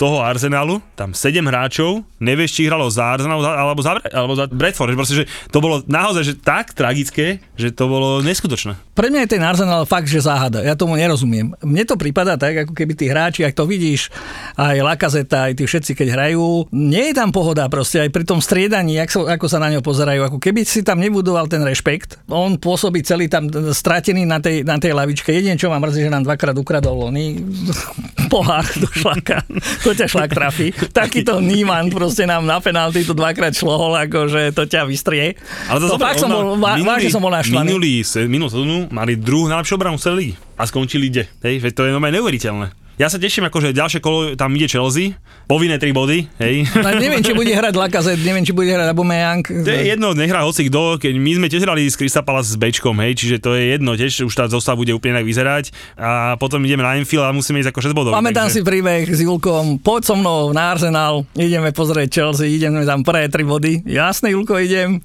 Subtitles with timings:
[0.00, 4.96] toho Arsenalu, tam 7 hráčov, nevieš, či hralo za Arsenal alebo za, alebo za Bradford.
[4.96, 8.80] Proste, že to bolo naozaj že tak tragické, že to bolo neskutočné.
[8.96, 10.64] Pre mňa je ten Arsenal fakt, že záhada.
[10.64, 11.52] Ja tomu nerozumiem.
[11.60, 14.08] Mne to prípada tak, ako keby tí hráči, ak to vidíš,
[14.56, 18.40] aj Lakazeta, aj tí všetci, keď hrajú, nie je tam pohoda proste, aj pri tom
[18.40, 22.24] striedaní, ako sa, ako sa na ňo pozerajú, ako keby si tam nebudoval ten rešpekt.
[22.32, 25.28] On pôsobí celý tam stratený na tej, na tej lavičke.
[25.28, 27.36] Jedine, čo ma mrzí, že nám dvakrát ukradol oný
[28.32, 29.44] pohár do šlaka.
[29.84, 30.70] To ťa šlak trafí.
[30.72, 35.38] Takýto Níman proste nám na penalty to dvakrát šlohol, akože to ťa vystrie.
[35.66, 37.66] Ale to, to fakt som bol, minulý, vážne som bol naštvaný.
[37.66, 37.94] Minulý,
[38.28, 41.24] minulú sezónu mali druhú najlepšiu obranu celý a skončili ide.
[41.40, 42.74] Hej, to je normálne neuveriteľné.
[43.00, 45.16] Ja sa teším, akože ďalšie kolo tam ide Chelsea,
[45.48, 46.68] povinné 3 body, hej.
[46.84, 49.40] No, neviem, či bude hrať Lakazet, neviem, či bude hrať Aubameyang.
[49.40, 52.60] To je jedno, nehrá hoci kto, keď my sme tiež hrali s Crystal Palace s
[52.60, 56.36] Bčkom, hej, čiže to je jedno, tiež už tá zostava bude úplne inak vyzerať a
[56.36, 58.12] potom ideme na Enfield a musíme ísť ako 6 bodov.
[58.12, 58.60] Pamätám takže...
[58.60, 63.32] si príbeh s Julkom, poď so mnou na Arsenal, ideme pozrieť Chelsea, ideme tam pre
[63.32, 63.88] 3 body.
[63.88, 65.00] Jasne, Julko, idem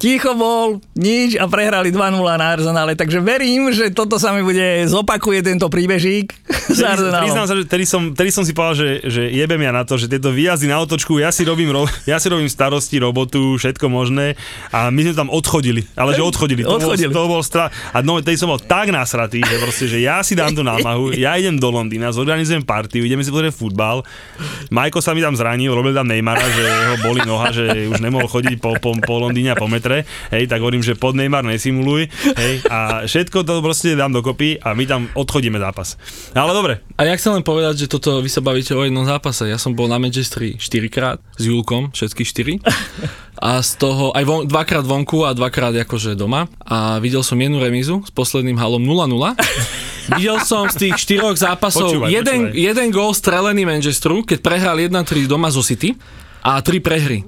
[0.00, 4.88] ticho bol, nič a prehrali 2-0 na Arsenale, takže verím, že toto sa mi bude,
[4.88, 6.32] zopakuje tento príbežík
[6.76, 7.28] s Arsenalom.
[7.28, 10.00] Priznám sa, že tedy som, tedy som si povedal, že, že jebem ja na to,
[10.00, 13.92] že tieto výjazdy na otočku, ja si robím, ro, ja si robím starosti, robotu, všetko
[13.92, 14.40] možné
[14.72, 16.64] a my sme tam odchodili, ale že odchodili.
[16.64, 17.12] To odchodili.
[17.12, 17.68] Bol, to bol stra...
[17.92, 21.12] A no, tedy som bol tak nasratý, že proste, že ja si dám tú námahu,
[21.28, 24.00] ja idem do Londýna, zorganizujem partiu, ideme si pozrieť futbal.
[24.72, 28.24] Majko sa mi tam zranil, robil tam Neymara, že ho boli noha, že už nemohol
[28.24, 31.42] chodiť po, po, po Londýne a po metre metre, hej, tak hovorím, že pod Neymar
[31.42, 32.06] nesimuluj,
[32.38, 35.98] hej, a všetko to proste dám dokopy a my tam odchodíme zápas.
[36.30, 36.78] Ale dobre.
[36.94, 39.50] A ja chcem len povedať, že toto vy sa bavíte o jednom zápase.
[39.50, 42.62] Ja som bol na Manchesteri 4 krát s Julkom, všetky 4.
[43.40, 46.44] A z toho aj von, dvakrát vonku a dvakrát akože doma.
[46.60, 49.16] A videl som jednu remízu s posledným halom 0-0.
[50.20, 52.60] Videl som z tých štyroch zápasov počúvaj, jeden, počúvaj.
[52.60, 55.96] jeden gól strelený Manchesteru, keď prehral 1-3 doma zo City
[56.44, 57.24] a tri prehry.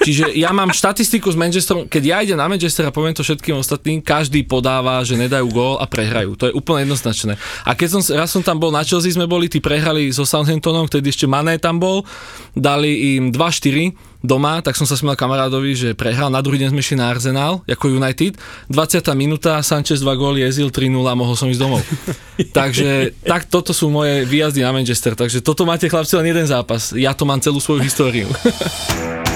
[0.00, 3.60] Čiže ja mám štatistiku s Manchesterom, keď ja idem na Manchester a poviem to všetkým
[3.60, 6.40] ostatným, každý podáva, že nedajú gól a prehrajú.
[6.40, 7.36] To je úplne jednoznačné.
[7.68, 10.88] A keď som, raz som tam bol na Chelsea, sme boli, tí prehrali so Southamptonom,
[10.88, 12.08] vtedy ešte Mané tam bol,
[12.56, 16.84] dali im 2-4 doma, tak som sa smiel kamarádovi, že prehral, na druhý deň sme
[16.84, 18.36] šli na Arsenal, ako United,
[18.68, 19.04] 20.
[19.16, 21.82] minúta, Sanchez 2 góly, jezil 3-0 a mohol som ísť domov.
[22.58, 26.92] takže tak toto sú moje výjazdy na Manchester, takže toto máte chlapci len jeden zápas,
[26.92, 28.28] ja to mám celú svoju históriu.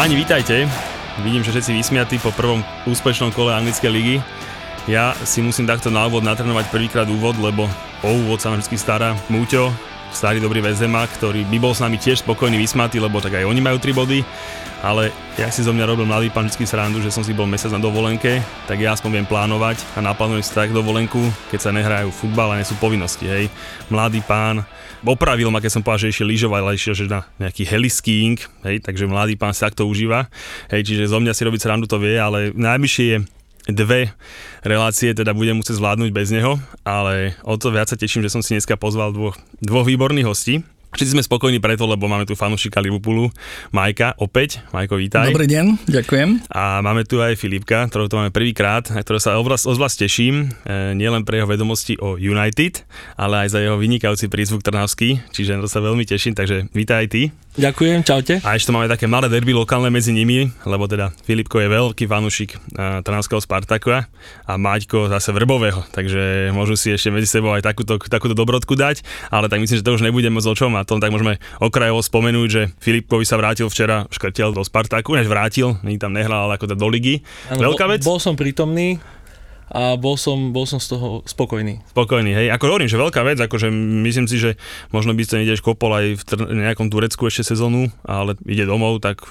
[0.00, 0.64] Páni, vítajte.
[1.20, 4.16] Vidím, že všetci vysmiatí po prvom úspešnom kole anglickej ligy.
[4.88, 7.68] Ja si musím takto na úvod natrenovať prvýkrát úvod, lebo
[8.00, 9.68] o úvod sa vždy stará Múťo,
[10.08, 13.60] starý dobrý Vezema, ktorý by bol s nami tiež spokojný vysmatý, lebo tak aj oni
[13.60, 14.24] majú 3 body
[14.80, 17.72] ale ja si zo mňa robil mladý pán vždy srandu, že som si bol mesiac
[17.76, 21.20] na dovolenke, tak ja aspoň viem plánovať a naplánujem si tak dovolenku,
[21.52, 23.52] keď sa nehrajú futbal a nie sú povinnosti, hej.
[23.92, 24.64] Mladý pán
[25.04, 28.36] opravil ma, keď som povedal, že ešte lyžovať, ale išiel, že na nejaký heliskiing,
[28.68, 30.28] hej, takže mladý pán sa takto užíva,
[30.68, 33.18] hej, čiže zo mňa si robiť srandu to vie, ale najbližšie je
[33.68, 34.08] dve
[34.64, 38.40] relácie teda budem musieť zvládnuť bez neho, ale o to viac sa teším, že som
[38.40, 40.64] si dneska pozval dvoch, dvoch výborných hostí.
[40.90, 43.30] Všetci sme spokojní preto, lebo máme tu fanúšika Liverpoolu,
[43.70, 44.58] Majka, opäť.
[44.74, 45.30] Majko, vítaj.
[45.30, 46.50] Dobrý deň, ďakujem.
[46.50, 50.98] A máme tu aj Filipka, ktorého tu máme prvýkrát, na ktorého sa ozvlášť teším, e,
[50.98, 52.82] nielen pre jeho vedomosti o United,
[53.14, 57.06] ale aj za jeho vynikajúci prízvuk Trnavský, čiže na to sa veľmi teším, takže vítaj
[57.06, 57.22] aj ty.
[57.50, 58.34] Ďakujem, čaute.
[58.46, 62.54] A ešte máme také malé derby lokálne medzi nimi, lebo teda Filipko je veľký fanúšik
[62.54, 64.04] uh, Trnavského Spartaku a
[64.54, 69.02] Maťko zase Vrbového, takže môžu si ešte medzi sebou aj takúto, takúto dobrodku dať,
[69.34, 72.48] ale tak myslím, že to už nebudeme o čom a to tak môžeme okrajovo spomenúť,
[72.48, 76.72] že Filipkovi sa vrátil včera, škrtel do Spartaku, než vrátil, nie tam nehral, ale ako
[76.72, 77.20] do ligy.
[77.52, 78.00] Ano, Veľká vec.
[78.00, 78.96] Bol, som prítomný,
[79.70, 81.78] a bol som, bol som z toho spokojný.
[81.94, 82.46] Spokojný, hej.
[82.50, 83.70] Ako hovorím, že veľká vec, akože
[84.02, 84.58] myslím si, že
[84.90, 88.98] možno by ste ideš kopol aj v tr- nejakom Turecku ešte sezónu, ale ide domov,
[88.98, 89.22] tak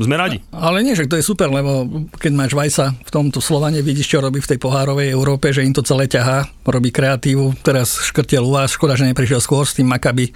[0.00, 0.40] sme radi.
[0.52, 1.84] Ale nie, že to je super, lebo
[2.16, 5.76] keď máš Vajsa v tomto Slovane, vidíš, čo robí v tej pohárovej Európe, že im
[5.76, 9.92] to celé ťahá, robí kreatívu, teraz škrtiel u vás, škoda, že neprišiel skôr s tým
[9.92, 10.32] Makaby,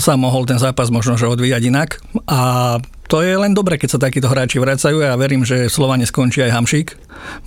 [0.00, 2.00] sa mohol ten zápas možno že odvíjať inak.
[2.24, 2.40] A
[3.08, 5.00] to je len dobre, keď sa takíto hráči vracajú.
[5.00, 6.88] Ja verím, že Slovane skončí aj Hamšík,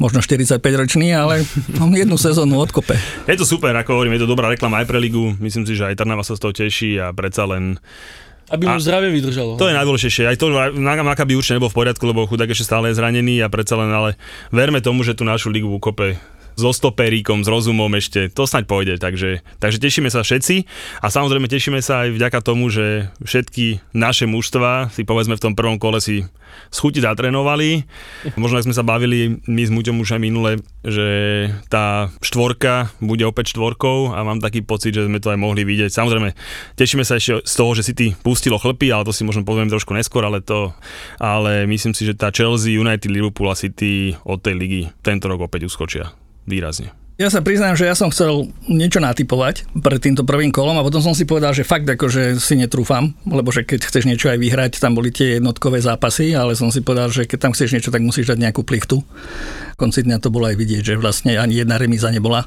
[0.01, 1.45] možno 45 ročný, ale
[1.77, 2.97] jednu sezónu odkope.
[3.29, 5.37] Je to super, ako hovorím, je to dobrá reklama aj pre ligu.
[5.37, 7.77] Myslím si, že aj Trnava sa z toho teší a predsa len
[8.51, 9.55] Aby mu A- zdravie vydržalo.
[9.55, 10.27] To je najdôležitejšie.
[10.27, 13.47] Aj to Maka by určite nebol v poriadku, lebo chudák ešte stále je zranený a
[13.47, 14.19] predsa len, ale
[14.51, 16.19] verme tomu, že tú našu ligu ukope
[16.55, 20.65] so stoperíkom, s rozumom ešte, to snaď pôjde, takže, takže tešíme sa všetci
[21.01, 25.53] a samozrejme tešíme sa aj vďaka tomu, že všetky naše mužstva si povedzme v tom
[25.57, 26.27] prvom kole si
[26.71, 27.87] schuti zatrénovali.
[28.35, 30.51] Možno ak sme sa bavili my s Muťom už aj minule,
[30.83, 31.07] že
[31.71, 35.91] tá štvorka bude opäť štvorkou a mám taký pocit, že sme to aj mohli vidieť.
[35.91, 36.35] Samozrejme,
[36.75, 39.71] tešíme sa ešte z toho, že si ty pustilo chlpy, ale to si možno poviem
[39.71, 40.75] trošku neskôr, ale to,
[41.17, 45.47] ale myslím si, že tá Chelsea, United, Liverpool a City od tej ligy tento rok
[45.47, 46.91] opäť uskočia výrazne.
[47.21, 51.05] Ja sa priznám, že ja som chcel niečo natypovať pred týmto prvým kolom a potom
[51.05, 54.81] som si povedal, že fakt akože si netrúfam, lebo že keď chceš niečo aj vyhrať,
[54.81, 58.01] tam boli tie jednotkové zápasy, ale som si povedal, že keď tam chceš niečo, tak
[58.01, 59.05] musíš dať nejakú plichtu.
[59.81, 62.45] Konci dňa to bolo aj vidieť, že vlastne ani jedna remíza nebola.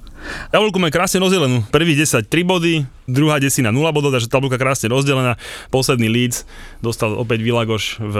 [0.54, 1.66] Tabulku máme krásne rozdelenú.
[1.74, 5.34] Prvých 10 3 body, druhá desina 0 bodov, takže tabulka krásne rozdelená.
[5.74, 6.46] Posledný Leeds
[6.78, 8.16] dostal opäť Vilagoš v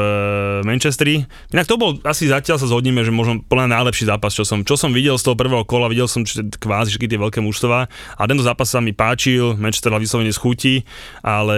[0.66, 1.30] Manchesteri.
[1.54, 4.74] Inak to bol, asi zatiaľ sa zhodneme, že možno plná najlepší zápas, čo som, čo
[4.74, 6.26] som videl z toho prvého kola, videl som
[6.58, 7.86] kvázi všetky tie veľké mužstva
[8.18, 10.82] a tento zápas sa mi páčil, Manchester vyslovene schutí,
[11.22, 11.54] ale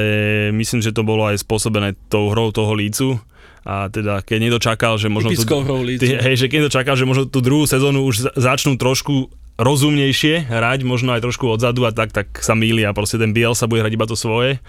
[0.52, 3.16] myslím, že to bolo aj spôsobené tou hrou toho Leedsu
[3.66, 5.34] a teda keď niekto čakal, že možno...
[5.34, 5.66] Typickou
[6.22, 10.52] Hej, že keď niekto čakal, že možno tú druhú sezónu už za- začnú trošku rozumnejšie
[10.52, 13.64] hrať, možno aj trošku odzadu a tak, tak sa mýli a proste ten Biel sa
[13.64, 14.60] bude hrať iba to svoje.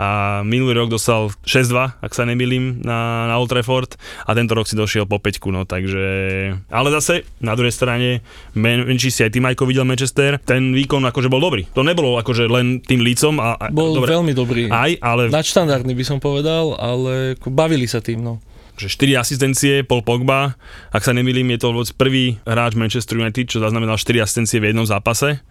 [0.00, 4.64] A minulý rok dostal 6-2, ak sa nemýlim, na, na Old Trafford a tento rok
[4.64, 6.04] si došiel po 5 no takže...
[6.72, 8.24] Ale zase, na druhej strane,
[8.56, 11.68] men, menší si aj ty, Majko, videl Manchester, ten výkon akože bol dobrý.
[11.76, 14.72] To nebolo akože len tým lícom a, a Bol dobre, veľmi dobrý.
[14.72, 18.40] aj, ale Nadštandardný by som povedal, ale bavili sa tým, no.
[18.80, 20.56] Že 4 asistencie, Paul Pogba,
[20.88, 24.88] ak sa nemýlim, je to prvý hráč Manchester United, čo zaznamenal 4 asistencie v jednom
[24.88, 25.44] zápase.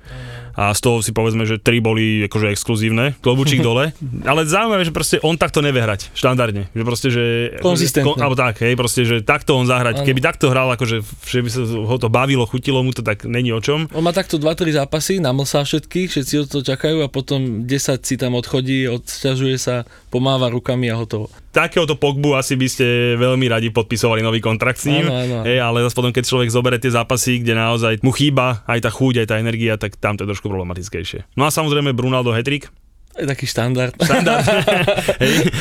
[0.60, 3.96] A z toho si povedzme, že 3 boli akože exkluzívne, klobučík dole.
[4.28, 6.68] Ale zaujímavé, že proste on takto nevie hrať, štandardne.
[6.76, 7.24] Že proste, že...
[7.64, 8.12] Konzistentne.
[8.12, 10.02] Kon, alebo tak, hej, proste, že takto on zahrať.
[10.02, 10.06] Áno.
[10.10, 13.54] Keby takto hral, akože, že by sa ho to bavilo, chutilo mu to, tak není
[13.56, 13.88] o čom.
[13.96, 18.18] On má takto 2-3 zápasy, namlsá všetkých, všetci od to čakajú a potom 10 si
[18.18, 21.30] tam odchodí, odsťažuje sa, pomáva rukami a hotovo.
[21.50, 22.86] Takéhoto Pogbu asi by ste
[23.18, 25.48] veľmi radi podpisovali nový kontrakt s ním, Áno, áno.
[25.48, 28.90] Hej, ale zase potom, keď človek zoberie tie zápasy, kde naozaj mu chýba aj tá
[28.94, 31.34] chuť, aj tá energia, tak tam to je trošku problematickejšie.
[31.36, 32.70] No a samozrejme Brunaldo Hetrik,
[33.20, 33.92] je taký štandard.
[34.00, 34.48] štandard.
[35.24, 35.52] hej.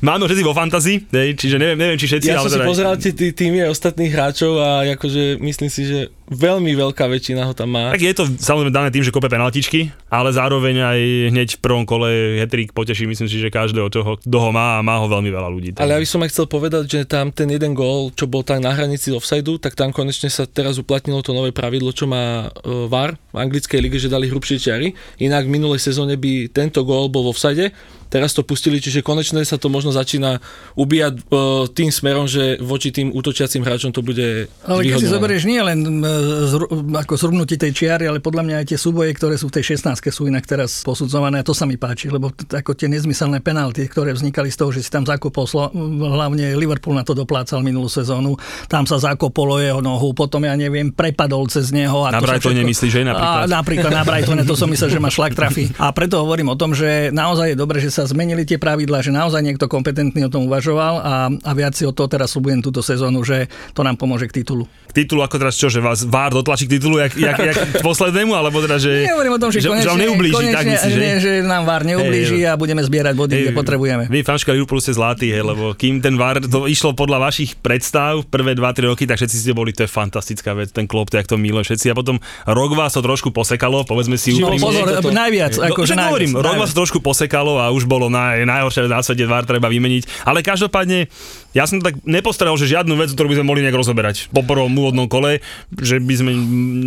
[0.00, 2.58] Máme ho všetci vo fantazii, hej, čiže neviem, neviem, či všetci, Ja ale som si
[2.62, 2.70] teda...
[2.70, 5.98] pozeral tie tý, týmy aj ostatných hráčov a akože myslím si, že
[6.28, 7.92] veľmi veľká väčšina ho tam má.
[7.92, 11.00] Tak je to samozrejme dané tým, že kope penaltičky, ale zároveň aj
[11.32, 14.80] hneď v prvom kole hetrik poteší, myslím si, že každého, čo ho, kto ho má
[14.80, 15.68] a má ho veľmi veľa ľudí.
[15.76, 18.64] Ale ja by som aj chcel povedať, že tam ten jeden gól, čo bol tak
[18.64, 22.88] na hranici offsideu, tak tam konečne sa teraz uplatnilo to nové pravidlo, čo má uh,
[22.88, 24.96] VAR v anglickej lige, že dali hrubšie čiary.
[25.20, 27.66] Inak v minulej sezóne by tento gól bol v offside,
[28.14, 30.38] teraz to pustili, čiže konečne sa to možno začína
[30.72, 35.42] ubíjať uh, tým smerom, že voči tým útočiacim hráčom to bude Ale keď si zoberieš
[35.44, 36.06] nie len m,
[36.46, 36.64] zru,
[36.94, 39.98] ako zhrnutie tej čiary, ale podľa mňa aj tie súboje, ktoré sú v tej 16
[40.04, 43.82] sú inak teraz posudzované a to sa mi páči, lebo t- ako tie nezmyselné penalty,
[43.84, 47.88] ktoré vznikali z toho, že si tam zakopol, slo- hlavne Liverpool na to doplácal minulú
[47.88, 52.04] sezónu, tam sa zakopolo jeho nohu, potom ja neviem, prepadol cez neho.
[52.04, 53.40] A Na Brightone všetko- myslíš, že napríklad?
[53.40, 55.72] A, napríklad na Brightone, to som myslel, že ma šlak trafí.
[55.76, 59.10] A preto hovorím o tom, že naozaj je dobré, že sa zmenili tie pravidlá, že
[59.10, 62.80] naozaj niekto kompetentný o tom uvažoval a, a viac si o to teraz slúbujem túto
[62.80, 64.64] sezónu, že to nám pomôže k titulu.
[64.86, 67.82] K titulu ako teraz čo, že vás VAR dotlačí k titulu, jak, jak, jak k
[67.88, 69.04] poslednému, alebo teda, že...
[69.04, 71.00] Nehovorím o tom, že, že, konečne, že vám neublíži, konečne, tak myslíš, že?
[71.00, 74.04] nie, že nám VAR neublíži a budeme zbierať body, kde potrebujeme.
[74.06, 78.22] Vy, fanška Liverpoolu ste zlatí, hej, lebo kým ten VAR to išlo podľa vašich predstav
[78.24, 81.26] prvé 2-3 roky, tak všetci ste boli, to je fantastická vec, ten klop, to jak
[81.26, 81.88] to miluje všetci.
[81.88, 84.62] A potom rok vás to trošku posekalo, povedzme si No úprimne.
[84.62, 85.10] pozor, toto.
[85.10, 86.10] najviac, No, akože však najviac.
[86.12, 86.62] hovorím, rok najviac.
[86.62, 90.26] vás trošku posekalo a už bolo naj, najhoršie na svete, VAR treba vymeniť.
[90.28, 91.08] Ale každopádne,
[91.54, 94.72] ja som tak nepostaral, že žiadnu vec, ktorú by sme mohli nejak rozoberať po prvom
[94.74, 95.38] úvodnom kole,
[95.74, 96.32] že by sme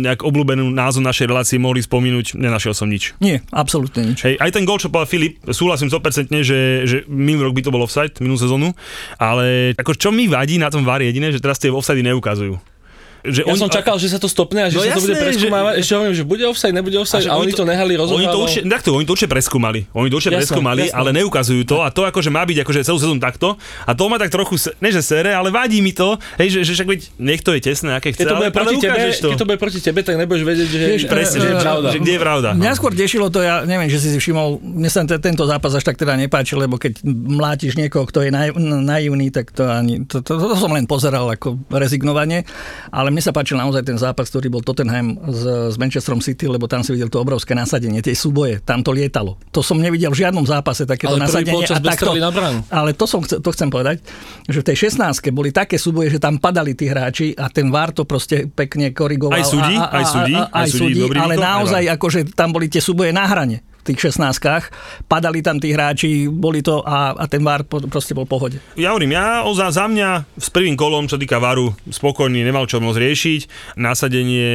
[0.04, 3.16] nejak obľúbenú názov našej relácie mohli spomínuť, nenašiel som nič.
[3.22, 4.22] Nie, absolútne nič.
[4.26, 7.74] Hej, aj ten gol, čo povedal Filip, súhlasím 100%, že, že minulý rok by to
[7.74, 8.68] bol offside, minulú sezónu,
[9.16, 12.77] ale ako čo mi vadí na tom VAR jediné, že teraz tie offside neukazujú.
[13.20, 15.24] Že Ja som čakal, že sa to stopne a že No sa to bude jasné,
[15.24, 15.72] preskúmavať.
[15.72, 18.02] že- Ešte hovorím, že bude offside, nebude offside a, však oni to nehali Oni to
[18.04, 18.38] rozohrávať.
[18.38, 19.80] určite, takto, oni to určite preskúmali.
[19.92, 20.94] Oni to určite Jasné, preskúmali, jasné.
[20.94, 24.16] ale neukazujú to a to akože má byť akože celú sezónu takto a to ma
[24.16, 27.40] tak trochu, ne že sere, ale vadí mi to, hej, že, že však veď nech
[27.40, 29.28] to je tesné, aké chce, Keď to, ale, bude proti ale tebe, to.
[29.28, 31.88] keď to bude proti tebe, tak nebudeš vedieť, že, Vieš, Presne, že, pravda.
[31.90, 32.48] že kde je pravda.
[32.54, 35.70] Mňa skôr tešilo to, ja neviem, že si si všimol, mne sa te- tento zápas
[35.70, 38.30] až tak teda nepáči, lebo keď mlátiš niekoho, kto je
[38.62, 42.44] naivný, tak to ani, to, to, to, som len pozeral ako rezignovanie,
[42.88, 46.44] ale ale mne sa páčil naozaj ten zápas, ktorý bol Tottenham s, s Manchesterom City,
[46.44, 49.40] lebo tam si videl to obrovské nasadenie, tie súboje, tam to lietalo.
[49.56, 51.64] To som nevidel v žiadnom zápase takéto Ale nasadenie.
[51.80, 52.28] bez strely na
[52.68, 54.04] ale to, som, to chcem povedať,
[54.44, 57.96] že v tej 16 boli také súboje, že tam padali tí hráči a ten VAR
[57.96, 59.40] to proste pekne korigoval.
[59.40, 62.20] Aj súdi, a, a, a, aj súdi, a, aj súdi, ale výkon, naozaj aj akože
[62.36, 67.16] tam boli tie súboje na hrane tých 16 padali tam tí hráči, boli to a,
[67.16, 68.60] a ten VAR proste bol pohode.
[68.76, 72.68] Ja hovorím, ja o- za, za mňa s prvým kolom, čo týka varu, spokojný, nemal
[72.68, 73.74] čo moc riešiť.
[73.80, 74.50] Nasadenie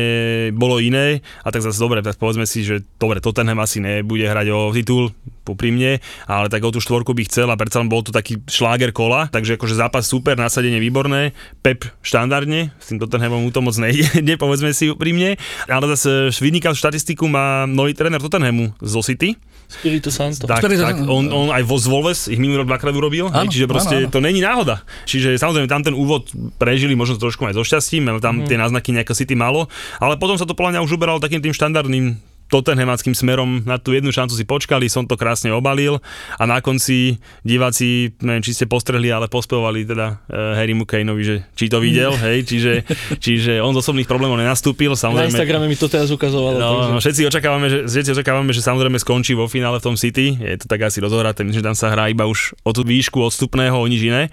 [0.53, 4.47] bolo iné a tak zase dobre, tak povedzme si, že dobre, Tottenham asi nebude hrať
[4.53, 5.11] o titul,
[5.43, 8.39] popri mne, ale tak o tú štvorku by chcel a predsa len bol to taký
[8.43, 13.59] šláger kola, takže akože zápas super, nasadenie výborné, Pep štandardne, s tým Tottenhamom mu to
[13.59, 14.07] moc nejde,
[14.41, 15.29] povedzme si pri mne,
[15.67, 20.45] ale zase vynikal štatistiku má nový tréner Tottenhamu zo City, Spirito Santo.
[20.45, 23.47] tak, Ktorý to- tak on, on aj vo Zvolves ich minulý rok dvakrát urobil, hej,
[23.47, 24.13] Áno, čiže proste áno, áno.
[24.13, 24.85] to není náhoda.
[25.03, 29.11] Čiže samozrejme tam ten úvod prežili možno trošku aj so šťastím, tam tie náznaky nejaké
[29.11, 29.65] City malo,
[29.97, 32.15] ale potom sa to podľa mňa už uberalo takým tým štandardným
[32.53, 35.97] Tottenhamackým smerom na tú jednu šancu si počkali, som to krásne obalil
[36.37, 41.35] a na konci diváci, neviem, či ste postrehli, ale pospevovali teda uh, Harrymu Kaneovi, že
[41.57, 42.85] či to videl, hej, čiže,
[43.25, 45.33] čiže on z osobných problémov nenastúpil, Na samozrejme.
[45.33, 46.61] Instagrame mi to teraz ukazovalo.
[46.61, 49.95] No, takže- no, všetci očakávame, že, všetci očakávame, že samozrejme skončí vo finále v tom
[49.97, 50.37] City.
[50.37, 53.73] Je to tak asi rozohraté, že tam sa hrá iba už o tú výšku odstupného,
[53.73, 54.29] o nič iné.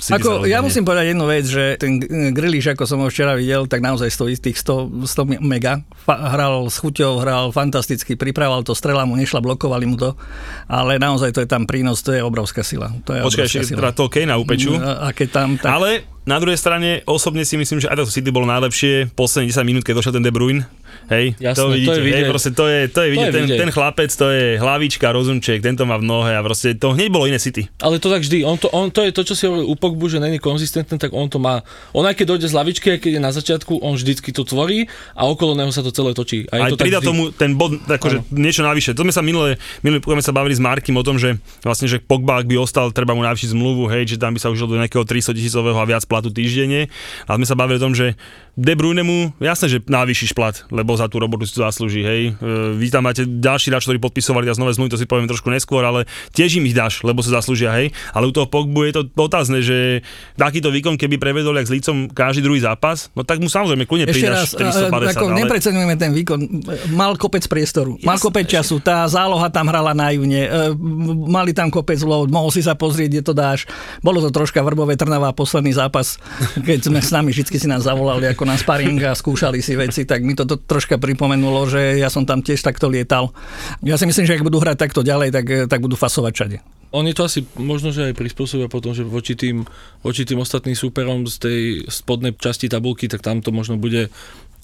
[0.00, 2.00] City Ako, ja musím povedať jednu vec, že ten
[2.32, 5.84] Griliš, ako som ho včera videl, tak naozaj stojí tých 100, 100 mega.
[6.08, 10.14] Hral s chuťou, hral fantasticky, pripravoval to, strela mu nešla, blokovali mu to,
[10.70, 12.94] ale naozaj to je tam prínos, to je obrovská sila.
[13.02, 14.78] To je Počkaj, obrovská ešte teda toho Kejna upeču.
[14.78, 18.14] A, a keď tam, tak, Ale na druhej strane osobne si myslím, že aj to
[18.14, 20.70] City bolo najlepšie posledných 10 minút, keď došiel ten De Bruyne.
[21.08, 22.28] Hej, Jasné, to to vidíte, je hej, vidieť.
[22.28, 23.60] proste to je, to je vidieť, je ten, vidieť.
[23.64, 27.24] ten chlapec, to je hlavička, rozumček, tento má v nohe a proste to hneď bolo
[27.24, 27.64] iné City.
[27.80, 30.04] Ale to tak vždy, on to, on to je to, čo si hovoril u Pogbu,
[30.12, 31.64] že není konzistentný, tak on to má.
[31.96, 34.84] On aj keď dojde z lavičky, aj keď je na začiatku, on vždycky to tvorí
[35.16, 36.44] a okolo neho sa to celé točí.
[36.52, 38.92] A je Aj to pridá tomu ten bod, akože niečo navyše.
[38.92, 42.04] To sme sa minulé, minulé sme sa bavili s Markim o tom, že vlastne, že
[42.04, 44.76] Pogba, ak by ostal, treba mu navýšiť zmluvu, hej, že tam by sa užil do
[44.76, 46.92] nejakého 300 tisícového a viac platu týždenne.
[47.24, 48.12] A sme sa bavili o tom, že
[48.58, 52.34] De Bruyne mu, jasné, že navýšiš plat, lebo za tú robotu si to zaslúži, hej.
[52.34, 55.46] E, Vy tam máte ďalší hráč, ktorí podpisovali teraz nové zmluvy, to si poviem trošku
[55.46, 57.94] neskôr, ale tiež im ich dáš, lebo sa zaslúžia, hej.
[58.10, 60.02] Ale u toho Pogbu je to otázne, že
[60.34, 64.10] takýto výkon, keby prevedol jak s lícom každý druhý zápas, no tak mu samozrejme kľudne
[64.10, 65.38] pridáš 350, a- ako ale...
[65.46, 66.40] nepreceňujeme ten výkon.
[66.98, 70.50] Mal kopec priestoru, mal Jasné, kopec času, tá záloha tam hrala na june, e,
[71.30, 73.70] mali tam kopec lov, mohol si sa pozrieť, kde to dáš.
[74.02, 76.18] Bolo to troška vrbové Trnava posledný zápas,
[76.66, 80.08] keď sme s nami vždy si nás zavolali ako na sparing a skúšali si veci,
[80.08, 83.36] tak mi to, to troška pripomenulo, že ja som tam tiež takto lietal.
[83.84, 86.58] Ja si myslím, že ak budú hrať takto ďalej, tak, tak budú fasovať všade.
[86.88, 89.68] On je to asi možno, že aj prispôsobia potom, že voči tým,
[90.00, 94.08] voči tým ostatným súperom z tej spodnej časti tabulky, tak tam to možno bude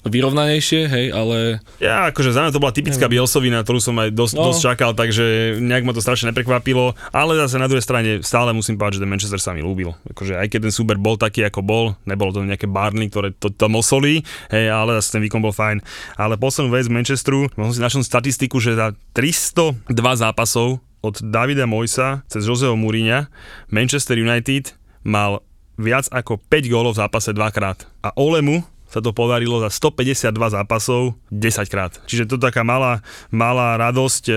[0.05, 4.33] vyrovnanejšie, hej, ale Ja, akože za mňa to bola typická bielsovina, ktorú som aj dosť,
[4.37, 4.49] No.
[4.49, 8.77] dosť čakal, takže nejak ma to strašne neprekvapilo, ale zase na druhej strane stále musím
[8.77, 9.91] povedať, že ten Manchester sa mi ľúbil.
[10.13, 13.49] Akože aj keď ten súber bol taký, ako bol, nebolo to nejaké Barney, ktoré to
[13.49, 15.81] tam osolí, hej, ale zase ten výkon bol fajn.
[16.15, 21.65] Ale poslednú vec z Manchesteru, som si našiel statistiku, že za 302 zápasov od Davida
[21.65, 23.29] Moisa cez Joseho Mourinha
[23.69, 24.73] Manchester United
[25.05, 25.41] mal
[25.77, 27.85] viac ako 5 gólov v zápase dvakrát.
[28.01, 31.97] A Olemu sa to podarilo za 152 zápasov 10 krát.
[32.05, 33.01] Čiže to taká malá,
[33.33, 34.35] malá radosť e,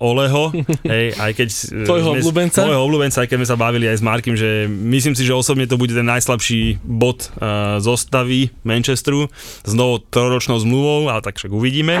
[0.00, 0.50] Oleho,
[0.92, 1.48] hej, aj keď...
[1.48, 2.60] e, Tvojho obľúbenca?
[2.64, 5.68] Môjho obľúbenca, aj keď sme sa bavili aj s Markim, že myslím si, že osobne
[5.68, 9.28] to bude ten najslabší bod e, zostavy Manchesteru
[9.64, 12.00] s novou troročnou zmluvou, ale tak však uvidíme.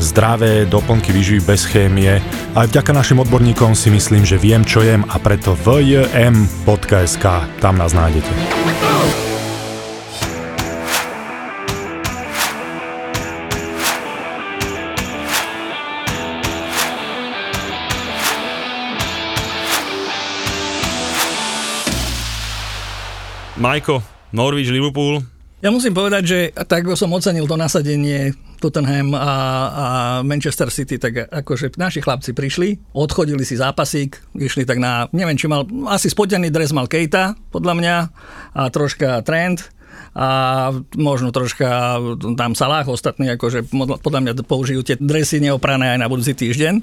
[0.00, 2.18] zdravé doplnky výživy bez chémie.
[2.56, 7.24] Aj vďaka našim odborníkom si myslím, že viem, čo jem a preto vjm.sk,
[7.60, 8.32] tam nás nájdete.
[23.60, 24.00] Majko,
[24.32, 25.20] Norwich, Liverpool,
[25.60, 28.32] Ja musím povedať, že tak som ocenil to nasadenie
[28.64, 29.86] Tottenham a, a
[30.24, 35.52] Manchester City, tak akože naši chlapci prišli, odchodili si zápasík, išli tak na, neviem, či
[35.52, 37.94] mal, asi spotený dres mal Kejta, podľa mňa,
[38.56, 39.68] a troška Trent,
[40.10, 40.28] a
[40.98, 41.96] možno troška
[42.34, 43.70] tam Salah ostatní, akože
[44.02, 46.82] podľa mňa použijú tie dresy neoprané aj na budúci týždeň.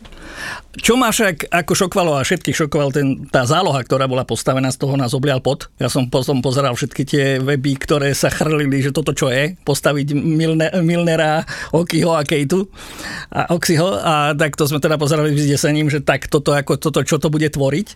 [0.80, 4.80] Čo ma však ako šokovalo a všetkých šokoval ten, tá záloha, ktorá bola postavená, z
[4.80, 5.68] toho nás oblial pot.
[5.76, 10.16] Ja som potom pozeral všetky tie weby, ktoré sa chrlili, že toto čo je, postaviť
[10.16, 11.44] Milne, Milnera,
[11.76, 12.64] Okiho a Kejtu
[13.34, 17.04] a Oxiho a tak to sme teda pozerali s desením, že tak toto, ako toto,
[17.04, 17.88] čo to bude tvoriť.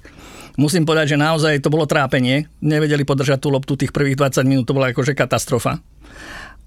[0.62, 2.46] Musím povedať, že naozaj to bolo trápenie.
[2.62, 5.82] Nevedeli podržať tú loptu tých prvých 20 minút, to bola akože katastrofa.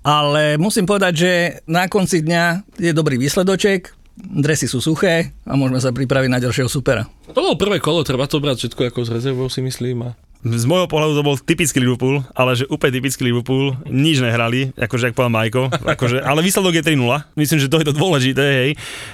[0.02, 1.32] Ale musím povedať, že
[1.70, 6.66] na konci dňa je dobrý výsledoček, dresy sú suché a môžeme sa pripraviť na ďalšieho
[6.66, 7.06] supera.
[7.30, 10.10] To bolo prvé kolo, treba to brať všetko ako z rezervou si myslím.
[10.10, 10.18] A...
[10.42, 15.14] Z môjho pohľadu to bol typický Liverpool, ale že úplne typický Liverpool, nič nehrali, akože
[15.14, 18.70] ak povedal Majko, akože, ale výsledok je 3-0, myslím, že to je to dôležité, hej.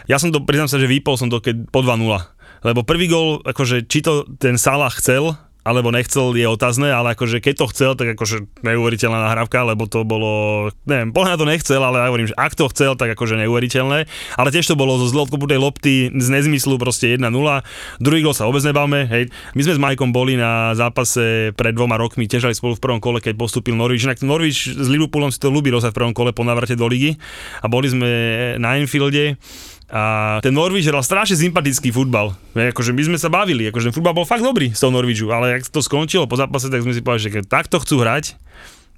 [0.09, 3.41] Ja som to, priznám sa, že vypol som to keď po 2-0 lebo prvý gol,
[3.45, 7.93] akože či to ten Salah chcel, alebo nechcel, je otázne, ale akože keď to chcel,
[7.93, 12.37] tak akože neuveriteľná nahrávka, lebo to bolo, neviem, pohľad to nechcel, ale ja hovorím, že
[12.37, 14.09] ak to chcel, tak akože neuveriteľné,
[14.41, 17.29] ale tiež to bolo zo zlodkoputej lopty, z nezmyslu proste 1-0,
[18.01, 22.01] druhý gol sa vôbec nebavme, hej, my sme s Majkom boli na zápase pred dvoma
[22.01, 25.37] rokmi, tiež aj spolu v prvom kole, keď postúpil Norwich, inak Norwich s Liverpoolom si
[25.37, 27.21] to ľúbi rozať v prvom kole po návrate do ligy.
[27.61, 28.11] A boli sme
[28.57, 29.37] na Enfielde
[29.91, 32.39] a ten Norwich hral strašne sympatický futbal.
[32.55, 35.59] Akože my sme sa bavili, akože ten futbal bol fakt dobrý z toho Norwichu, ale
[35.59, 38.39] ak to skončilo po zápase, tak sme si povedali, že keď takto chcú hrať,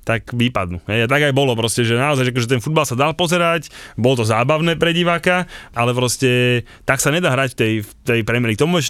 [0.03, 0.83] tak vypadnú.
[0.91, 4.21] Hej, a tak aj bolo proste, že naozaj, že ten futbal sa dal pozerať, bolo
[4.21, 8.51] to zábavné pre diváka, ale proste tak sa nedá hrať v tej, v tej Premier
[8.53, 8.61] League.
[8.61, 8.83] Tomu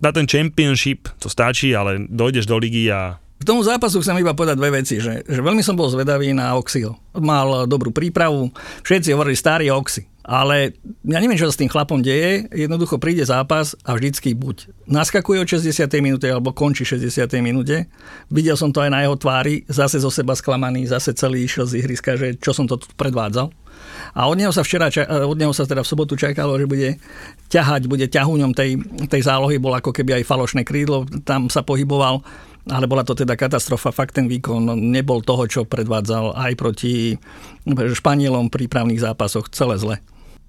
[0.00, 4.36] na ten championship to stačí, ale dojdeš do ligy a k tomu zápasu chcem iba
[4.36, 6.92] povedať dve veci, že, že veľmi som bol zvedavý na Oxyho.
[7.16, 8.52] Mal dobrú prípravu,
[8.84, 10.04] všetci hovorili starý Oxy.
[10.20, 10.76] Ale
[11.08, 12.46] ja neviem, čo sa s tým chlapom deje.
[12.52, 15.88] Jednoducho príde zápas a vždycky buď naskakuje od 60.
[16.04, 17.24] minúte alebo končí 60.
[17.40, 17.88] minúte.
[18.28, 21.80] Videl som to aj na jeho tvári, zase zo seba sklamaný, zase celý išiel z
[21.80, 23.48] ihriska, že čo som to tu predvádzal.
[24.12, 24.92] A od neho sa včera,
[25.24, 27.00] od neho sa teda v sobotu čakalo, že bude
[27.48, 28.76] ťahať, bude ťahuňom tej,
[29.08, 32.20] tej zálohy, bol ako keby aj falošné krídlo, tam sa pohyboval
[32.68, 33.94] ale bola to teda katastrofa.
[33.94, 37.16] Fakt ten výkon nebol toho, čo predvádzal aj proti
[37.70, 39.48] Španielom v prípravných zápasoch.
[39.48, 39.96] Celé zle.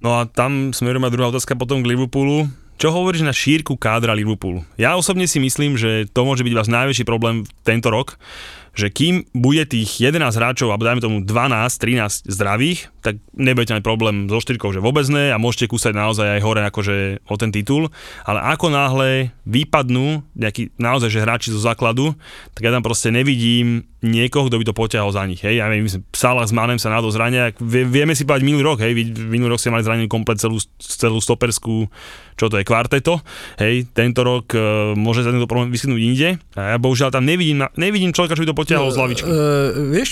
[0.01, 2.49] No a tam smerujeme druhá otázka potom k Liverpoolu.
[2.81, 4.65] Čo hovoríš na šírku kádra Liverpoolu?
[4.73, 8.17] Ja osobne si myslím, že to môže byť vás najväčší problém tento rok,
[8.71, 13.83] že kým bude tých 11 hráčov, alebo dajme tomu 12, 13 zdravých, tak nebudete mať
[13.83, 17.51] problém so štyrkou, že vôbec ne a môžete kúsať naozaj aj hore akože o ten
[17.51, 17.91] titul,
[18.23, 22.15] ale ako náhle vypadnú nejakí naozaj že hráči zo základu,
[22.55, 25.41] tak ja tam proste nevidím niekoho, kto by to poťahol za nich.
[25.45, 25.61] Hej.
[25.61, 27.53] Ja neviem, Salah s Manem sa na to zrania.
[27.61, 31.85] Vieme si povedať minulý rok, hej, minulý rok ste mali zranenú komplet celú, celú stoperskú
[32.41, 33.21] čo to je, kvarteto,
[33.61, 36.29] hej, tento rok uh, môže sa tento problém vyskytnúť inde.
[36.57, 39.25] A ja bohužiaľ tam nevidím, nevidím človeka, čo by to potiahol z lavičky.
[39.25, 40.09] Uh, vieš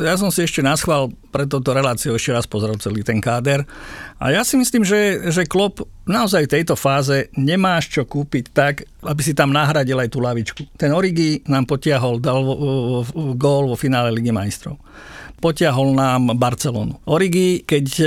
[0.00, 3.68] ja som si ešte naschval pre toto reláciu ešte raz pozrel celý ten káder
[4.16, 8.88] a ja si myslím, že, že Klopp naozaj v tejto fáze nemáš čo kúpiť tak,
[9.04, 10.62] aby si tam nahradil aj tú lavičku.
[10.80, 12.40] Ten Origi nám potiahol, dal
[13.36, 14.80] gól vo finále Ligy majstrov
[15.42, 17.02] potiahol nám Barcelonu.
[17.10, 18.06] Origi, keď e,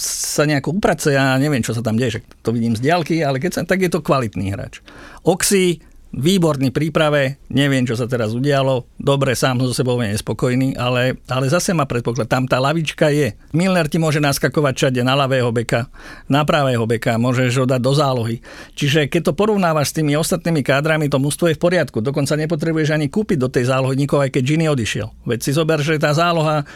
[0.00, 3.36] sa nejako uprace, ja neviem, čo sa tam deje, že to vidím z diaľky, ale
[3.36, 4.80] keď sa, tak je to kvalitný hráč.
[5.28, 11.16] Oxy, výborný príprave, neviem, čo sa teraz udialo, dobre, sám so sebou je nespokojný, ale,
[11.26, 13.32] ale zase má predpoklad, tam tá lavička je.
[13.56, 15.88] Milner ti môže naskakovať čade na ľavého beka,
[16.28, 18.44] na pravého beka, môžeš ho dať do zálohy.
[18.76, 22.04] Čiže keď to porovnávaš s tými ostatnými kádrami, to mústvo je v poriadku.
[22.04, 25.08] Dokonca nepotrebuješ ani kúpiť do tej zálohy nikoho, aj keď Gini odišiel.
[25.24, 26.68] Veď si zober, že tá záloha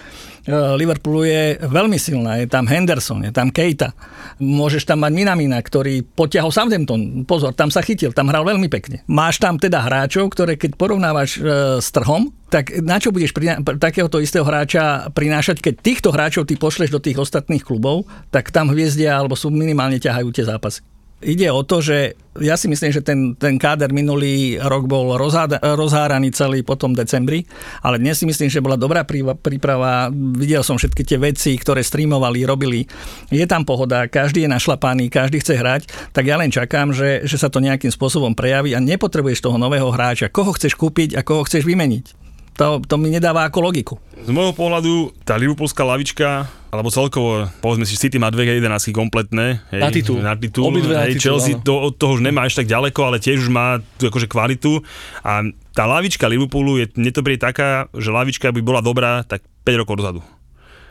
[0.51, 2.39] Liverpoolu je veľmi silná.
[2.39, 3.91] Je tam Henderson, je tam Keita.
[4.39, 7.27] Môžeš tam mať Minamina, ktorý potiahol Southampton.
[7.27, 9.03] Pozor, tam sa chytil, tam hral veľmi pekne.
[9.11, 11.41] Máš tam teda hráčov, ktoré keď porovnávaš e,
[11.83, 16.55] s trhom, tak na čo budeš pri, takéhoto istého hráča prinášať, keď týchto hráčov ty
[16.55, 20.96] pošleš do tých ostatných klubov, tak tam hviezdia alebo sú minimálne ťahajú tie zápasy.
[21.17, 22.13] Ide o to, že
[22.45, 27.49] ja si myslím, že ten, ten káder minulý rok bol rozháraný celý potom decembri,
[27.81, 29.01] ale dnes si myslím, že bola dobrá
[29.41, 30.13] príprava.
[30.13, 32.85] Videl som všetky tie veci, ktoré streamovali, robili.
[33.33, 37.41] Je tam pohoda, každý je našlapaný, každý chce hrať, tak ja len čakám, že, že
[37.41, 40.29] sa to nejakým spôsobom prejaví a nepotrebuješ toho nového hráča.
[40.29, 42.26] Koho chceš kúpiť a koho chceš vymeniť?
[42.57, 43.95] To, to mi nedáva ako logiku.
[44.17, 49.61] Z môjho pohľadu tá Liverpoolská lavička, alebo celkovo, povedzme si, City má dve 11 kompletné.
[49.73, 50.17] Hej, na titul.
[50.25, 50.65] Na titul.
[50.65, 53.45] Obidve hej, na titul, Chelsea to, od toho už nemá až tak ďaleko, ale tiež
[53.45, 54.81] už má tú akože kvalitu.
[55.21, 55.45] A
[55.77, 60.01] tá lavička Liverpoolu je, mne to taká, že lavička by bola dobrá, tak 5 rokov
[60.01, 60.21] dozadu.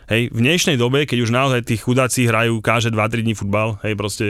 [0.06, 3.98] Hej, v dnešnej dobe, keď už naozaj tí chudáci hrajú káže 2-3 dní futbal, hej,
[3.98, 4.26] proste,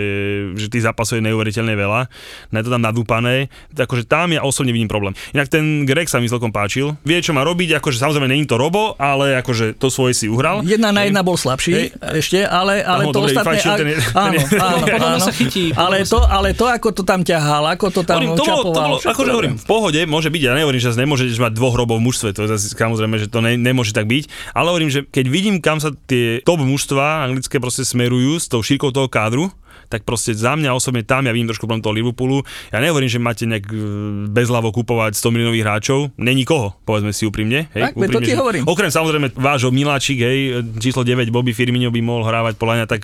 [0.56, 2.08] že tých zápasov je neuveriteľne veľa,
[2.56, 5.12] na to tam nadúpané, akože tam ja osobne vidím problém.
[5.36, 8.56] Inak ten Greg sa mi celkom páčil, vie, čo má robiť, akože samozrejme není to
[8.56, 10.64] robo, ale akože to svoje si uhral.
[10.64, 11.12] Jedna na Hej.
[11.12, 11.88] jedna bol slabší Hej.
[12.24, 13.60] ešte, ale, ale to dobre ostatné...
[13.60, 15.28] vyfajčil, ten je- ten áno, je- áno, mňa áno.
[15.28, 18.44] sa chytí, Ale to, ale to, ako to tam ťahal, ako to tam Hovorím, to
[18.48, 21.76] bolo, to bolo, akože hovorím, v pohode môže byť, ja nehovorím, že nemôžeš mať dvoch
[21.76, 24.88] robov v mužstve, to je zase samozrejme, že to ne, nemôže tak byť, ale hovorím,
[24.88, 29.10] že keď vidím, kam sa tie top mužstva anglické proste smerujú s tou šírkou toho
[29.10, 29.50] kádru,
[29.86, 32.42] tak proste za mňa osobne tam ja vidím trošku problém toho Liverpoolu.
[32.70, 33.76] Ja nehovorím, že máte nejak e,
[34.30, 37.70] bezhlavo kupovať 100 miliónových hráčov, není koho, povedzme si úprimne.
[37.70, 38.64] Hej, Tak, veď to úprimne, ti že- hovorím.
[38.66, 40.40] Okrem samozrejme vášho Miláčik, hej,
[40.82, 43.02] číslo 9 Bobby Firmino by mohol hrávať podľa mňa tak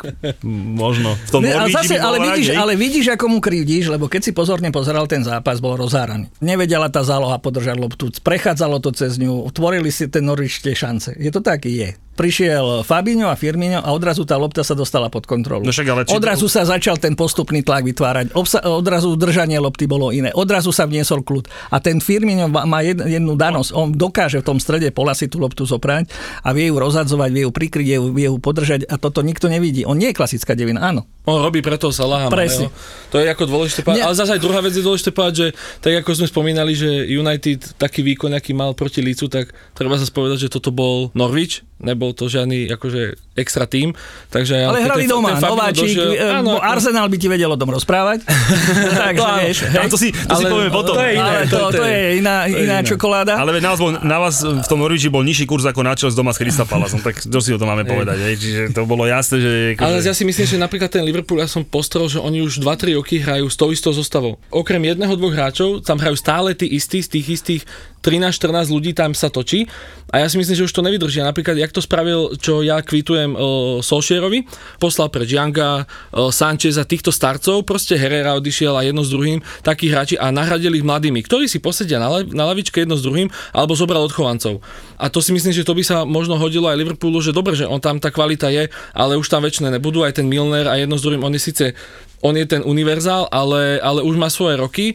[0.74, 2.58] možno v tom Ne, ale, zase, ale, hrať, vidíš, hej.
[2.58, 6.34] ale vidíš, ako mu krivdíš, lebo keď si pozorne pozeral ten zápas, bol rozháraný.
[6.42, 11.14] Nevedela tá záloha podržať loptu, prechádzalo to cez ňu, tvorili si ten Norwich tie šance.
[11.14, 11.62] Je to tak?
[11.64, 11.94] Je.
[12.22, 15.66] Prišiel Fabinho a Firmino a odrazu tá lopta sa dostala pod kontrolu.
[15.66, 19.90] No však ale či- odrazu sa začal ten postupný tlak vytvárať, Obsa- odrazu držanie lopty
[19.90, 21.50] bolo iné, odrazu sa vniesol kľud.
[21.74, 25.26] A ten Firmino má má jed- jednu danosť, on dokáže v tom strede pola si
[25.26, 26.14] tú loptu zoprať
[26.46, 29.50] a vie ju rozhadzovať, vie ju prikryť, vie ju, vie ju podržať a toto nikto
[29.50, 29.82] nevidí.
[29.82, 31.10] On nie je klasická devina, áno.
[31.26, 32.30] On robí preto Salaha.
[32.30, 32.70] Presne.
[32.70, 33.10] Maného.
[33.10, 34.02] To je ako dôležité povedať.
[34.04, 35.48] Ale zase aj druhá vec je dôležité povedať, že
[35.82, 40.06] tak ako sme spomínali, že United taký výkon, aký mal proti Lícu, tak treba sa
[40.06, 43.92] spovedať, že toto bol Norwich, nebol to žiadny akože extra tým.
[44.28, 47.48] Takže Ale keď hrali ten- doma, ten Nováčik, došiel- e, áno, Arsenal by ti vedel
[47.48, 48.24] o tom rozprávať.
[49.12, 49.40] Takže áno.
[49.40, 49.88] vieš, hej.
[49.88, 50.94] to si, to si Ale- povieme potom.
[50.94, 51.24] to je iné.
[51.24, 52.88] Ale to, to- to, to je iná, to iná iné.
[52.88, 53.34] čokoláda.
[53.36, 55.94] Ale veď na vás, bol, na vás v tom Norwichi bol nižší kurz ako na
[55.94, 58.36] Chelsea doma s Crystal Palace, no, tak čo si o tom máme povedať, hej?
[58.36, 59.52] čiže to bolo jasné, že...
[59.76, 62.60] Akože, Ale ja si myslím, že napríklad ten Liverpool, ja som postrel, že oni už
[62.60, 64.38] 2-3 roky hrajú s tou istou zostavou.
[64.50, 67.62] Okrem jedného, dvoch hráčov, tam hrajú stále tí istí, z tých istých
[68.02, 69.70] 13-14 ľudí tam sa točí.
[70.12, 71.24] A ja si myslím, že už to nevydržia.
[71.24, 73.40] Napríklad, jak to spravil, čo ja kvitujem uh,
[73.80, 74.44] Solskjaerovi,
[74.82, 79.40] poslal pre Gianga, uh, Sanchez a týchto starcov, proste Herrera odišiel a jedno s druhým,
[79.64, 83.06] takí hráči a nahradili ich mladými, ktorí si posedia na, la- na lavičke jedno s
[83.06, 84.60] druhým, alebo zobral odchovancov.
[85.00, 87.64] A to si myslím, že to by sa možno hodilo aj Liverpoolu, že dobre, že
[87.64, 91.00] on tam tá kvalita je, ale už tam väčšie nebudú, aj ten Milner a jedno
[91.00, 91.72] s druhým, on je síce
[92.22, 94.86] on je ten univerzál, ale, ale už má svoje roky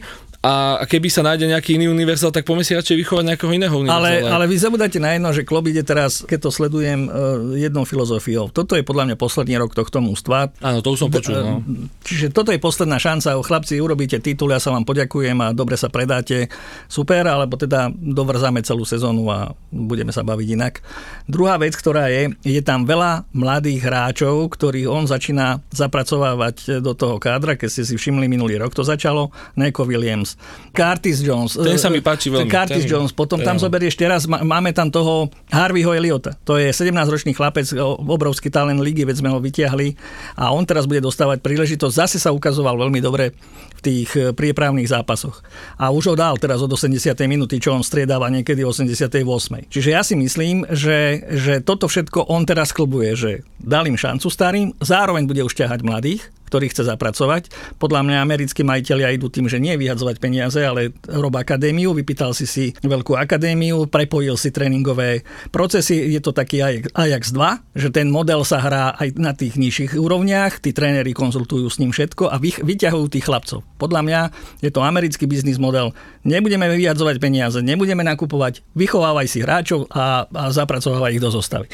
[0.47, 3.83] a keby sa nájde nejaký iný univerzál, tak poďme si radšej vychovať nejakého iného Ale,
[3.83, 4.31] univerzála.
[4.31, 8.47] ale vy zabudáte na jedno, že Klopp ide teraz, keď to sledujem, e, jednou filozofiou.
[8.55, 10.47] Toto je podľa mňa posledný rok tohto mústva.
[10.63, 11.35] Áno, to už som počul.
[11.35, 11.59] No.
[12.07, 13.35] Čiže toto je posledná šanca.
[13.43, 16.47] Chlapci, urobíte titul, ja sa vám poďakujem a dobre sa predáte.
[16.87, 20.79] Super, alebo teda dovrzáme celú sezónu a budeme sa baviť inak.
[21.27, 27.19] Druhá vec, ktorá je, je tam veľa mladých hráčov, ktorých on začína zapracovávať do toho
[27.19, 30.36] kádra, keď ste si všimli minulý rok, to začalo Neko Williams,
[30.71, 31.57] Curtis Jones.
[31.57, 34.69] Ten sa mi páči veľmi, Curtis ten- Jones, potom tam ten- zoberieš teraz, má- máme
[34.71, 36.37] tam toho Harveyho Eliota.
[36.45, 37.65] To je 17-ročný chlapec,
[37.97, 39.97] obrovský talent ligy, veď sme ho vytiahli
[40.37, 41.93] a on teraz bude dostávať príležitosť.
[41.93, 43.33] Zase sa ukazoval veľmi dobre
[43.77, 45.41] v tých e, prípravných zápasoch.
[45.77, 46.97] A už ho dal teraz od 80.
[47.29, 49.69] minúty, čo on striedáva niekedy v 88.
[49.69, 54.29] Čiže ja si myslím, že, že toto všetko on teraz klubuje, že dal im šancu
[54.29, 57.51] starým, zároveň bude už ťahať mladých, ktorý chce zapracovať.
[57.75, 62.47] Podľa mňa americkí majiteľia idú tým, že nie vyhadzovať peniaze, ale rob akadémiu, vypýtal si
[62.47, 68.07] si veľkú akadémiu, prepojil si tréningové procesy, je to taký Ajax- Ajax 2, že ten
[68.07, 72.39] model sa hrá aj na tých nižších úrovniach, tí tréneri konzultujú s ním všetko a
[72.39, 73.67] vy, vyťahujú tých chlapcov.
[73.75, 74.21] Podľa mňa
[74.63, 75.91] je to americký biznis model.
[76.23, 81.67] Nebudeme vyhadzovať peniaze, nebudeme nakupovať, vychovávaj si hráčov a, a zapracovávaj ich do zostavy.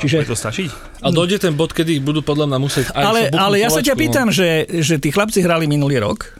[0.00, 0.70] Čiže to stačiť?
[1.04, 3.92] A dojde ten bod, kedy budú podľa mňa musieť aj ale, ale ja sa ťa
[3.92, 6.30] polačku, pýtam, že, že tí chlapci hrali minulý rok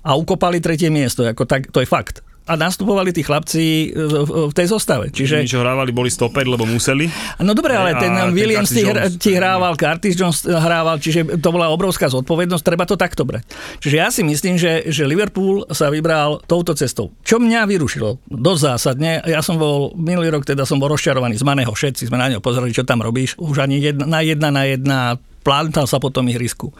[0.00, 2.24] a ukopali tretie miesto, ako tak, to je fakt.
[2.48, 5.12] A nastupovali tí chlapci v, v tej zostave.
[5.12, 5.44] Čiže...
[5.44, 7.06] Čiže, čo hrávali, boli stoper, lebo museli.
[7.44, 11.38] no dobre, ale A ten ten Williams Curtis ti, ti hrával, Curtis Jones hrával, čiže
[11.38, 13.44] to bola obrovská zodpovednosť, treba to takto brať.
[13.84, 17.12] Čiže ja si myslím, že, že Liverpool sa vybral touto cestou.
[17.22, 21.46] Čo mňa vyrušilo dosť zásadne, ja som bol, minulý rok teda som bol rozčarovaný z
[21.46, 24.64] Maného, všetci sme na ňo pozerali, čo tam robíš, už ani jedna, na jedna na
[24.66, 24.98] jedna,
[25.40, 26.72] plántal sa po tom ihrisku.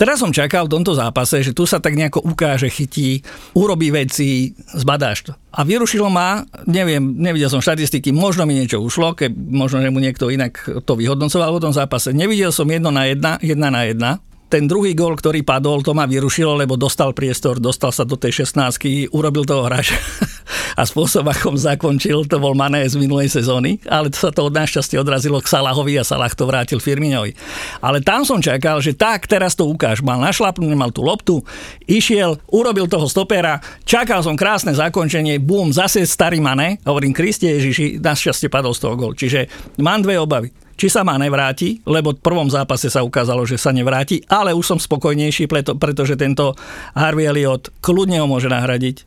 [0.00, 3.20] Teraz som čakal v tomto zápase, že tu sa tak nejako ukáže, chytí,
[3.52, 5.32] urobí veci, zbadáš to.
[5.52, 10.00] A vyrušilo ma, neviem, nevidel som štatistiky, možno mi niečo ušlo, keď možno, že mu
[10.00, 10.56] niekto inak
[10.88, 12.16] to vyhodnocoval v tom zápase.
[12.16, 14.10] Nevidel som jedno na jedna, jedna na jedna,
[14.50, 18.42] ten druhý gól, ktorý padol, to ma vyrušilo, lebo dostal priestor, dostal sa do tej
[18.42, 19.94] 16 urobil toho hráč
[20.80, 24.54] a spôsob, ako zakončil, to bol Mané z minulej sezóny, ale to sa to od
[24.58, 27.38] našťastie odrazilo k Salahovi a Salah to vrátil Firminovi.
[27.78, 30.02] Ale tam som čakal, že tak, teraz to ukáž.
[30.02, 31.46] Mal našlapnúť, mal tú loptu,
[31.86, 38.02] išiel, urobil toho stopera, čakal som krásne zakončenie, bum, zase starý Mané, hovorím, Kriste Ježiši,
[38.02, 39.14] našťastie padol z toho gol.
[39.14, 39.46] Čiže
[39.78, 43.68] mám dve obavy či sa má nevráti, lebo v prvom zápase sa ukázalo, že sa
[43.68, 46.56] nevráti, ale už som spokojnejší, preto, pretože tento
[46.96, 49.04] Harvey Elliot kľudne ho môže nahradiť.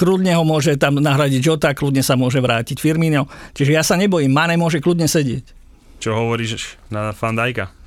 [0.00, 3.28] Kľudne ho môže tam nahradiť Jota, kľudne sa môže vrátiť Firmino.
[3.52, 5.59] Čiže ja sa nebojím, Mane môže kľudne sedieť.
[6.00, 7.12] Čo hovoríš na?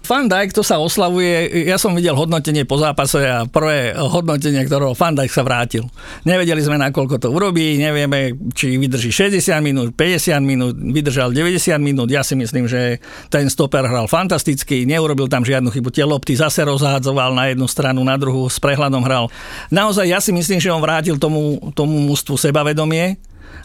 [0.03, 4.91] Van Dijk to sa oslavuje, ja som videl hodnotenie po zápase a prvé hodnotenie, ktorého
[4.93, 5.87] Van sa vrátil.
[6.27, 12.11] Nevedeli sme, nakoľko to urobí, nevieme, či vydrží 60 minút, 50 minút, vydržal 90 minút.
[12.11, 12.99] Ja si myslím, že
[13.31, 15.89] ten stoper hral fantasticky, neurobil tam žiadnu chybu.
[15.95, 19.31] Tie lopty zase rozhádzoval na jednu stranu, na druhú, s prehľadom hral.
[19.71, 23.17] Naozaj ja si myslím, že on vrátil tomu, tomu mústvu sebavedomie,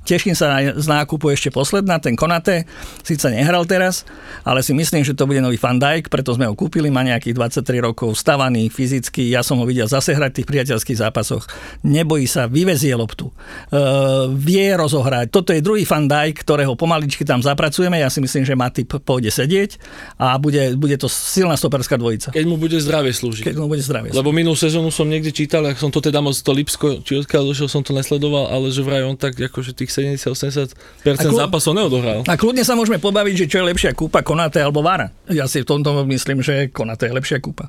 [0.09, 2.65] Teším sa na, z nákupu ešte posledná, ten Konate,
[3.05, 4.09] síce nehral teraz,
[4.41, 7.37] ale si myslím, že to bude nový Van Dijk, preto sme ho kúpili, má nejakých
[7.61, 11.45] 23 rokov, stavaný fyzicky, ja som ho videl zase hrať v tých priateľských zápasoch,
[11.85, 15.29] nebojí sa, vyvezie loptu, uh, vie rozohrať.
[15.29, 19.29] Toto je druhý Van Dijk, ktorého pomaličky tam zapracujeme, ja si myslím, že Matip pôjde
[19.29, 19.77] sedieť
[20.17, 22.33] a bude, bude to silná stoperská dvojica.
[22.33, 23.45] Keď mu bude zdravie slúžiť.
[23.45, 24.17] Keď mu bude zdravie.
[24.17, 27.53] Lebo minulú sezónu som niekde čítal, ak som to teda moc to Lipsko, či odkiaľ
[27.53, 32.23] došiel, som to nesledoval, ale že vraj on tak akože tých 70-80% Ako- zápasov neodohral.
[32.31, 35.11] A kľudne sa môžeme pobaviť, že čo je lepšia kúpa, Konate alebo Vara.
[35.27, 37.67] Ja si v tomto myslím, že Konate je lepšia kúpa.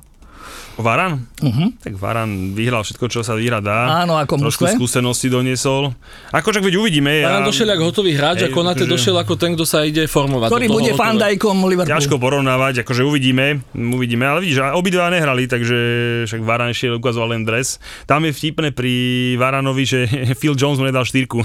[0.76, 1.28] Varan?
[1.36, 1.68] Uh-huh.
[1.76, 4.00] Tak Varan vyhral všetko, čo sa vyhrať dá.
[4.00, 4.76] Áno, ako Trošku Moskve.
[4.76, 5.92] skúsenosti doniesol.
[6.30, 7.20] Ako čak veď uvidíme.
[7.20, 9.82] Baran ja- došiel ako hotový hráč a Hej, Konate akože- došiel ako ten, kto sa
[9.82, 10.48] ide formovať.
[10.48, 11.92] Ktorý bude fandajkom Liverpoolu.
[11.92, 15.76] Ťažko porovnávať, akože uvidíme, uvidíme, ale vidíš, a obidva nehrali, takže
[16.24, 17.76] však Varan ešte ukazoval len dres.
[18.04, 18.92] Tam je vtipné pri
[19.36, 19.98] Varanovi, že
[20.40, 21.44] Phil Jones mu nedal štyrku.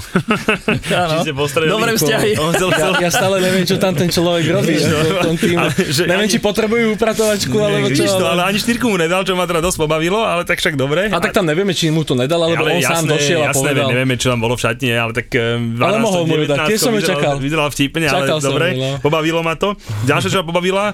[0.96, 1.20] Áno.
[1.68, 2.30] Dobré vzťahy.
[2.36, 4.72] Ja, ja stále neviem, čo tam ten človek robí.
[4.72, 4.96] Vidíš to?
[4.96, 5.58] v tom týme.
[5.58, 8.04] Ale že neviem, ani- či potrebujú upratovačku, alebo čo.
[8.18, 11.12] Ale ani štyrku mu nedal, čo ma teda dosť pobavilo, ale tak však dobre.
[11.12, 13.88] A tak tam nevieme, či mu to nedal, alebo on sám došiel a jasné, povedal.
[13.92, 16.96] nevieme, čo tam bolo v šatni, ale tak eh, Ale mohol mu dať, tiež som
[16.96, 17.34] ju vyzeral- čakal.
[17.36, 18.88] Vyzeral vtipne, ale Čakal som dobre, ju, no.
[19.04, 19.76] pobavilo ma to.
[20.08, 20.84] Ďalšia, čo ma pobavila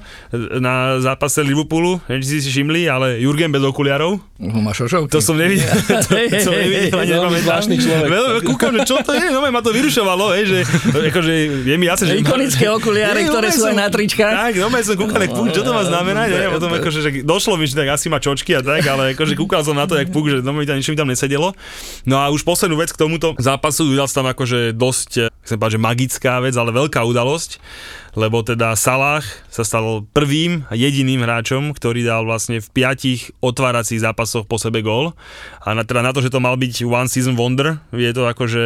[0.58, 5.14] na zápase Liverpoolu, neviem, či si si všimli, ale Jurgen bez okuliarov, No, máš ošovky.
[5.14, 7.46] to som nevidel, to, to som nevidel, ani nepamätám.
[7.46, 8.08] zvláštny človek.
[8.10, 10.58] Veľmi, kúkam, že čo to je, no ma to vyrušovalo, hej, že
[10.90, 12.14] akože je mi jasné, že...
[12.18, 14.34] Ikonické okuliare, ktoré sú aj som- na tričkách.
[14.34, 15.20] Tak, no som kúkal,
[15.54, 18.56] čo to má znamenať, neviem, potom akože, že došlo mi, že tak asi má čočky
[18.56, 20.90] a tak, ale akože kúkal som na to, jak puk, že no mi tam niečo
[20.90, 21.52] mi tam nesedelo.
[22.08, 25.76] No a už poslednú vec k tomuto zápasu, udal sa tam akože dosť, chcem povedať,
[25.76, 27.60] že magická vec, ale veľká udalosť,
[28.16, 34.00] lebo teda Salah sa stal prvým a jediným hráčom, ktorý dal vlastne v piatich otváracích
[34.00, 35.16] zápasoch po sebe gól.
[35.64, 38.64] A na, teda na to, že to mal byť one season wonder, je to akože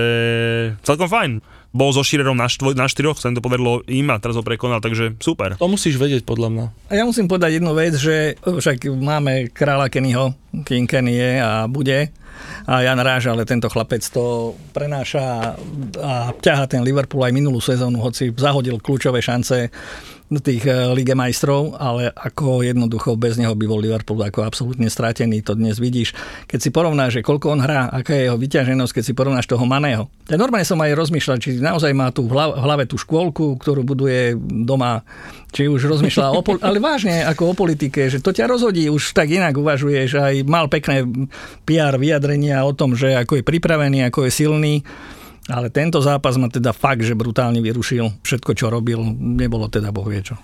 [0.82, 1.32] celkom fajn.
[1.74, 4.44] Bol so Širerom na, štvo, na štyroch, sa im to povedlo im a teraz ho
[4.44, 5.58] prekonal, takže super.
[5.58, 6.64] To musíš vedieť, podľa mňa.
[6.90, 10.32] A ja musím povedať jednu vec, že však máme kráľa Kennyho,
[10.64, 12.10] King Kenny je a bude.
[12.68, 15.56] A Jan Ráž, ale tento chlapec to prenáša
[15.96, 19.72] a ťaha ten Liverpool aj minulú sezónu, hoci zahodil kľúčové šance
[20.42, 25.42] tých eh, Lige majstrov, ale ako jednoducho bez neho by bol Liverpool ako absolútne stratený,
[25.46, 26.12] to dnes vidíš.
[26.50, 29.62] Keď si porovnáš, že koľko on hrá, aká je jeho vyťaženosť, keď si porovnáš toho
[29.62, 30.10] Maného.
[30.26, 34.34] Ja normálne som aj rozmýšľal, či naozaj má tu v hlave tú škôlku, ktorú buduje
[34.66, 35.06] doma,
[35.54, 39.14] či už rozmýšľa o pol- ale vážne ako o politike, že to ťa rozhodí, už
[39.14, 41.06] tak inak uvažuješ, aj mal pekné
[41.62, 44.74] PR vyjadrenia o tom, že ako je pripravený, ako je silný.
[45.46, 48.22] Ale tento zápas ma teda fakt, že brutálne vyrušil.
[48.26, 50.34] Všetko, čo robil, nebolo teda boh vie čo.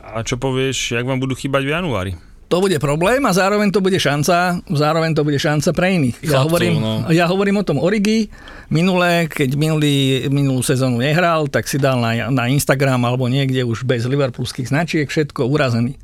[0.00, 2.12] A čo povieš, jak vám budú chýbať v januári?
[2.48, 6.16] To bude problém a zároveň to bude šanca, zároveň to bude šanca pre iných.
[6.24, 6.92] Ja, Chlapcov, hovorím, no.
[7.12, 8.32] ja hovorím o tom Origi.
[8.72, 13.84] Minulé, keď minulý, minulú sezónu nehral, tak si dal na, na Instagram alebo niekde už
[13.84, 16.00] bez liverpoolských značiek všetko urazený.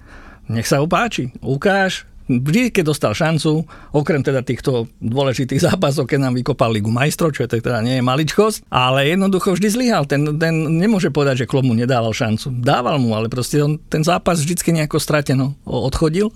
[0.53, 6.35] Nech sa opáči, ukáž, vždy, keď dostal šancu, okrem teda týchto dôležitých zápasov, keď nám
[6.41, 10.05] vykopal Ligu majstrov, čo je teda nie je maličkosť, ale jednoducho vždy zlyhal.
[10.09, 12.51] Ten, ten nemôže povedať, že klub mu nedával šancu.
[12.65, 16.33] Dával mu, ale proste on ten zápas vždycky nejako strateno odchodil.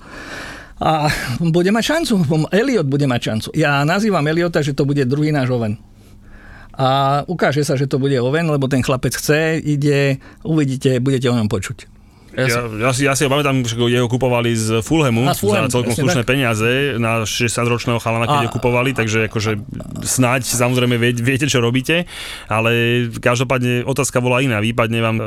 [0.79, 1.11] A
[1.42, 2.22] bude mať šancu.
[2.55, 3.48] Elliot bude mať šancu.
[3.59, 5.74] Ja nazývam Eliota, že to bude druhý náš Oven.
[6.79, 11.35] A ukáže sa, že to bude Oven, lebo ten chlapec chce, ide, uvidíte, budete o
[11.35, 11.98] ňom počuť.
[12.38, 15.74] Ja Ja, ja, si, ja si ho pamätám, že jeho kupovali z Fulhamu Fulhamu, za
[15.74, 16.31] celkom slušné tak.
[16.31, 19.59] peniaze na 60-ročného chalana, keď ho kupovali, takže akože
[20.07, 22.07] snáď samozrejme vie, viete, čo robíte,
[22.46, 24.62] ale každopádne otázka bola iná.
[24.62, 25.27] Výpadne vám uh,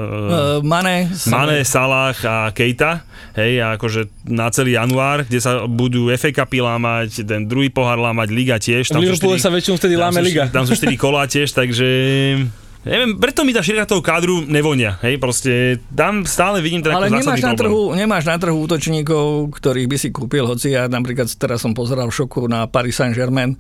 [0.64, 3.04] Mane, Mane, Salah a Keita,
[3.36, 8.00] hej, a akože na celý január, kde sa budú FA Cupy lámať, ten druhý pohár
[8.00, 8.88] lámať, Liga tiež.
[8.88, 10.48] V Liverpoole sa väčšinou vtedy tam láme liga.
[10.48, 11.88] Tam sú 4 kolá tiež, takže...
[12.82, 17.14] Neviem, preto mi tá šírka toho kádru nevonia, hej, proste tam stále vidím ten Ale
[17.14, 17.62] nemáš na, problém.
[17.62, 22.10] trhu, nemáš na trhu útočníkov, ktorých by si kúpil, hoci ja napríklad teraz som pozeral
[22.10, 23.54] v šoku na Paris Saint-Germain,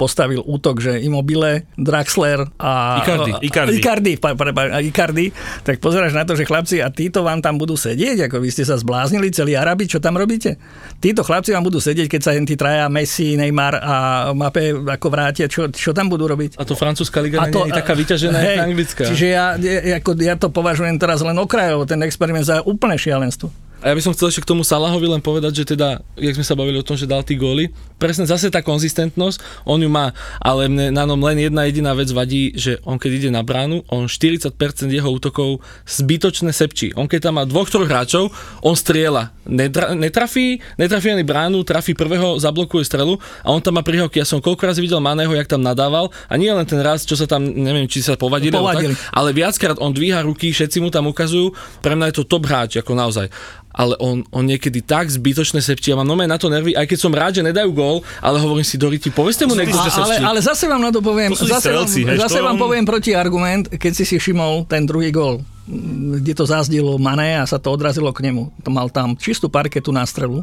[0.00, 3.04] postavil útok, že Immobile, Draxler a...
[3.04, 3.32] Icardi.
[3.36, 3.76] a- Icardi.
[3.76, 5.28] Icardi, pa, a Icardi,
[5.60, 8.64] tak pozeráš na to, že chlapci a títo vám tam budú sedieť, ako vy ste
[8.64, 10.56] sa zbláznili, celí Arabi, čo tam robíte?
[11.04, 13.94] Títo chlapci vám budú sedieť, keď sa tí traja Messi, Neymar a
[14.32, 16.56] Mbappé ako vrátia, čo, čo tam budú robiť?
[16.56, 19.04] A to francúzska liga nie je taká vyťažená, hej, anglická.
[19.04, 23.52] Čiže ja, ja, ja to považujem teraz len okrajovo, ten experiment za úplné šialenstvo.
[23.80, 26.44] A ja by som chcel ešte k tomu Salahovi len povedať, že teda, jak sme
[26.44, 30.12] sa bavili o tom, že dal tí góly, presne zase tá konzistentnosť, on ju má,
[30.36, 33.80] ale mne na ňom len jedna jediná vec vadí, že on keď ide na bránu,
[33.88, 34.52] on 40%
[34.92, 36.92] jeho útokov zbytočne sepčí.
[36.92, 38.28] On keď tam má dvoch, troch hráčov,
[38.60, 39.32] on strieľa.
[39.48, 44.20] Netra, netrafí, netrafí ani bránu, trafí prvého, zablokuje strelu a on tam má prihovky.
[44.20, 47.16] Ja som koľko razy videl Maného, jak tam nadával a nie len ten raz, čo
[47.16, 48.92] sa tam, neviem, či sa povadili, Povadili.
[48.92, 52.44] tak, ale viackrát on dvíha ruky, všetci mu tam ukazujú, pre mňa je to top
[52.44, 53.32] hráč, ako naozaj.
[53.70, 56.98] Ale on, on niekedy tak zbytočne sepčí, ja mám nové na to nervy, aj keď
[56.98, 60.40] som rád, že nedajú gól, ale hovorím si, Doriti, povedzte mu niekto, že ale, ale
[60.42, 63.70] zase vám na to poviem, To zase, vám, strelci, hej, zase to vám poviem protiargument,
[63.70, 65.38] keď si si všimol ten druhý gol,
[65.70, 68.50] m, kde to zazdilo Mané a sa to odrazilo k nemu.
[68.66, 70.42] To mal tam čistú parketu na strelu.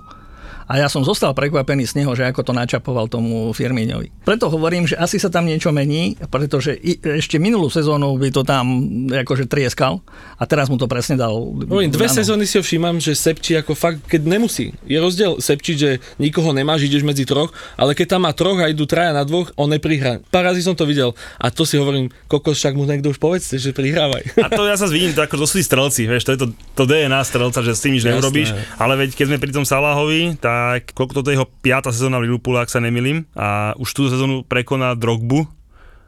[0.67, 4.27] A ja som zostal prekvapený z neho, že ako to načapoval tomu Firmíňovi.
[4.27, 8.43] Preto hovorím, že asi sa tam niečo mení, pretože i, ešte minulú sezónu by to
[8.43, 8.67] tam
[9.07, 10.03] akože trieskal
[10.35, 11.55] a teraz mu to presne dal.
[11.55, 12.17] Hovorím, dve áno.
[12.19, 14.75] sezóny si ho všímam, že sepčí ako fakt, keď nemusí.
[14.83, 18.67] Je rozdiel sepčiť, že nikoho nemáš, ideš medzi troch, ale keď tam má troch a
[18.67, 20.19] idú traja na dvoch, on neprihrá.
[20.27, 21.15] Pár razy som to videl.
[21.39, 24.35] A to si hovorím, kokos, však mu niekto už povedzte, že prihrávaj.
[24.43, 26.47] A to ja sa vidím, to ako to sú tí strelci, vieš, to je to,
[26.75, 28.19] to DNA strelca, že s tým nič Jasné.
[28.19, 32.21] neurobíš, ale veď keď sme pri tom Salahovi, tak koľko toto je jeho piata sezóna
[32.21, 35.56] v Liverpoole, ak sa nemilím, a už túto sezónu prekoná Drogbu,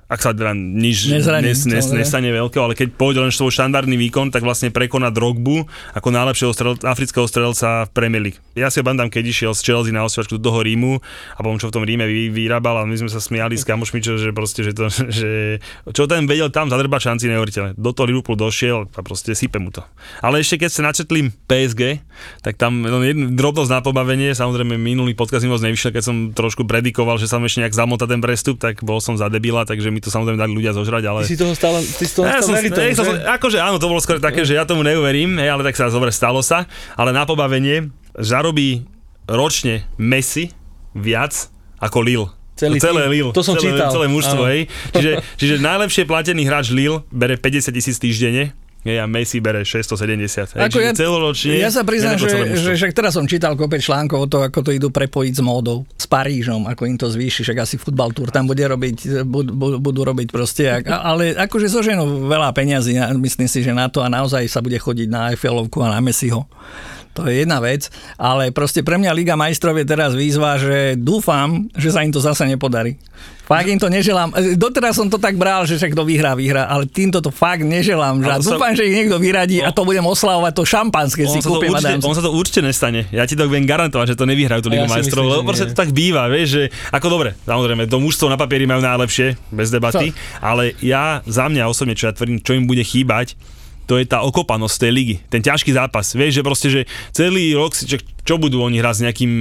[0.09, 3.93] ak sa teda nič Nezraní, nes, nes, nestane veľkého, ale keď pôjde len svoj štandardný
[4.09, 8.41] výkon, tak vlastne prekoná Drogbu ako najlepšieho strel, afrického strelca v Premier League.
[8.57, 10.97] Ja si ho bandám, keď išiel z Chelsea na osvačku do toho Rímu
[11.37, 14.01] a potom čo v tom Ríme vy, vyrábal a my sme sa smiali s kamošmi,
[14.01, 14.89] čo, že proste, že, to,
[15.21, 15.61] že
[15.93, 17.77] čo ten vedel tam zadrbať šanci neuveriteľné.
[17.77, 19.85] Do toho Liverpool došiel a proste sype mu to.
[20.25, 22.01] Ale ešte keď sa načetli PSG,
[22.41, 26.15] tak tam len jednu drobnosť na pobavenie, samozrejme minulý podcast mi moc nevyšiel, keď som
[26.33, 29.98] trošku predikoval, že sa ešte nejak zamotá ten prestup, tak bol som za debila, takže
[29.99, 31.27] mi to samozrejme dali ľudia zožrať, ale...
[31.27, 33.11] Ty si toho stále, ty si toho Ja som, stále tomu, nechcel že?
[33.11, 35.91] som, akože áno, to bolo skôr také, že ja tomu neuverím, hej, ale tak sa
[35.91, 36.63] dobre stalo sa.
[36.95, 38.87] Ale na pobavenie zarobí
[39.27, 40.55] ročne Messi
[40.95, 41.51] viac
[41.83, 42.27] ako Lille.
[42.55, 43.11] Celý celé tým.
[43.11, 43.31] Lille.
[43.35, 43.91] To som celé, čítal.
[43.91, 44.61] Celé mužstvo, hej.
[44.95, 50.55] Čiže, čiže najlepšie platený hráč Lille bere 50 tisíc týždenne, hej, a Messi bere 670.
[50.55, 51.57] Hej, Ako ja, celoročne.
[51.59, 54.71] ja sa priznám, že, že, že teraz som čítal kopec článkov o to, ako to
[54.71, 58.47] idú prepojiť s módou, s Parížom, ako im to zvýši, však asi futbal tour tam
[58.47, 63.75] bude robiť, budú, budú robiť proste, ale akože zoženú veľa peňazí, ja myslím si, že
[63.75, 66.47] na to a naozaj sa bude chodiť na Eiffelovku a na Messiho.
[67.19, 71.67] To je jedna vec, ale proste pre mňa Liga majstrov je teraz výzva, že dúfam,
[71.75, 72.95] že sa im to zase nepodarí.
[73.49, 74.29] Fakt im to neželám.
[74.61, 78.21] Doteraz som to tak bral, že však kto vyhrá, vyhrá, ale týmto to fakt neželám.
[78.21, 81.41] Že sa- dúfam, že ich niekto vyradí a to budem oslavovať to šampanské si on
[81.41, 82.05] sa, to kúpim určite, si.
[82.05, 83.09] on sa to určite nestane.
[83.09, 85.49] Ja ti to viem garantovať, že to nevyhrajú tú ja Ligu si majstrov, myslím, lebo
[85.49, 89.33] proste to tak býva, vieš, že ako dobre, samozrejme, to mužstvo na papieri majú najlepšie,
[89.49, 90.13] bez debaty,
[90.45, 93.33] ale ja za mňa osobne, čo ja tvrdím, čo im bude chýbať,
[93.89, 96.13] to je tá okopanosť tej ligy, ten ťažký zápas.
[96.13, 99.31] Vieš, že proste, že celý rok si, čo, čo budú oni hrať s nejakým,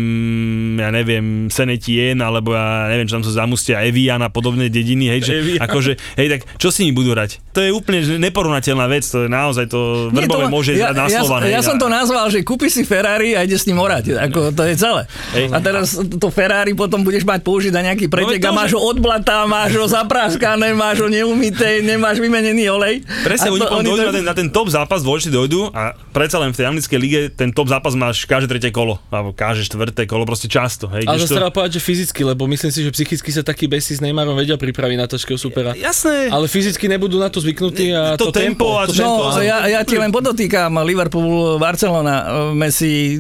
[0.81, 5.21] ja neviem, Senetien, alebo ja neviem, čo tam sú zamustia, Evian a podobné dediny, hej,
[5.21, 5.61] že Evian.
[5.69, 7.45] akože, hej, tak čo si nimi budú hrať?
[7.59, 11.11] To je úplne neporovnateľná vec, to je naozaj to Nie, vrbové to- môže ja, na
[11.11, 13.77] ja, Slovan, ja, hej, som to nazval, že kúpi si Ferrari a ide s ním
[13.77, 14.15] orať.
[14.17, 15.11] Ako, to je celé.
[15.35, 15.51] Hej.
[15.51, 18.71] A teraz to Ferrari potom budeš mať použiť na nejaký pretek No, a to, máš
[18.71, 23.03] že- ho odblatá, máš ho zapráskané, máš ho neumité, nemáš vymenený olej.
[23.23, 25.75] Presne, A oni, to- oni dojdu to- na ten, na ten top zápas, dôležitý dojdu
[25.75, 29.35] a predsa len v tej anglickej lige ten top zápas máš každé tretie kolo, alebo
[29.35, 30.87] každé štvrté kolo, proste často.
[30.87, 33.95] Hej, Ale zase treba povedať, že fyzicky, lebo myslím si, že psychicky sa takí besi
[33.95, 35.75] s Neymarom vedia pripraviť na ťažkého supera.
[35.75, 36.29] Jasné.
[36.29, 39.41] Ale fyzicky nebudú na to zvyknutý a To to, tempo, a to to- tempo, No,
[39.41, 43.17] ja, ja ti len podotýkam, Liverpool, Barcelona, Messi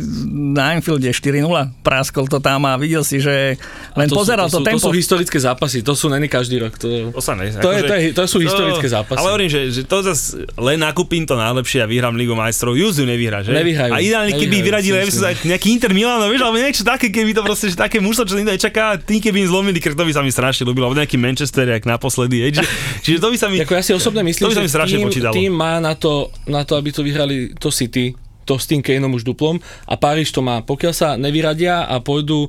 [0.52, 1.40] na Anfielde 4-0,
[1.80, 3.56] praskol to tam a videl si, že
[3.94, 4.78] len to pozeral sú, to, to, sú, tempo.
[4.78, 6.76] to sú historické zápasy, to sú není každý rok.
[6.76, 9.16] To, To sa ne, To je- to je- to sú historické zápasy.
[9.16, 12.74] Ale hovorím, že, že to zase len nakúpim to najlepšie a vyhrám Ligu majstrov.
[12.74, 13.54] Juzu nevyhrá, že?
[13.54, 13.92] Nevyhrajú.
[13.92, 15.48] A ideálne, keby vyradili myslím.
[15.48, 18.52] nejaký Inter Milano, vieš, alebo niečo také, keby to proste, že také mužstvo, čo nikto
[18.52, 21.70] nečaká, tým keby im zlomili krk, to by sa mi strašne ľúbilo, alebo nejaký Manchester,
[21.70, 22.68] jak naposledy, hej, čiže,
[23.00, 23.56] čiže to by sa mi...
[23.60, 26.62] Ako ja si osobne myslím, To by že strašne tým, tým má na to, na
[26.64, 28.14] to, aby to vyhrali to City,
[28.48, 30.64] to s tým Kaneom už duplom a Paríž to má.
[30.64, 32.48] Pokiaľ sa nevyradia a pôjdu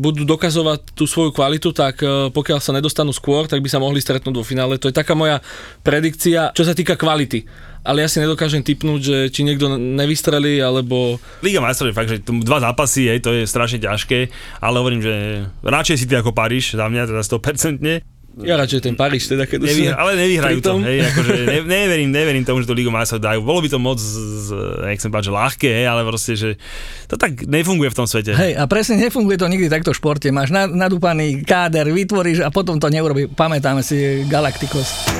[0.00, 4.00] budú dokazovať tú svoju kvalitu, tak e, pokiaľ sa nedostanú skôr, tak by sa mohli
[4.00, 4.80] stretnúť vo finále.
[4.80, 5.44] To je taká moja
[5.84, 7.44] predikcia, čo sa týka kvality.
[7.84, 12.24] Ale ja si nedokážem typnúť, že či niekto nevystrelí, alebo Liga majstrov je fakt, že
[12.24, 15.14] dva zápasy, hej, to je strašne ťažké, ale hovorím, že
[15.64, 18.19] radšej si ty ako Paríž, za mňa teda 100%.
[18.38, 22.44] Ja radšej ten Paríž, teda keď Nevyhra, ale nevyhrajú to, hej, akože ne, neverím, neverím
[22.46, 23.42] tomu, že to Ligu majstrov dajú.
[23.42, 24.54] Bolo by to moc, z,
[24.86, 26.50] jak som že ľahké, hej, ale proste, že
[27.10, 28.32] to tak nefunguje v tom svete.
[28.32, 30.30] Hej, a presne nefunguje to nikdy takto v športe.
[30.30, 33.26] Máš na- nadúpaný káder, vytvoríš a potom to neurobí.
[33.26, 35.10] Pamätáme si Galacticos.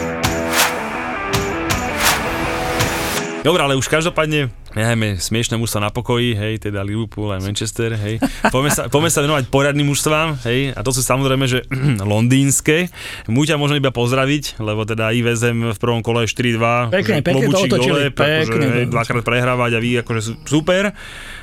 [3.40, 8.23] Dobre, ale už každopádne nechajme smiešne mužstva na pokoji, hej, teda Liverpool a Manchester, hej.
[8.51, 11.66] Poďme sa, poďme sa venovať poradným mužstvám, hej, a to sú samozrejme, že
[12.12, 12.91] londýnske.
[13.27, 16.95] Múťa možno iba pozdraviť, lebo teda i vezem v prvom kole 4-2.
[16.95, 20.95] Pekne, pekne to otočili, dole, pekne akože, hej, dvakrát prehrávať a vy akože sú super.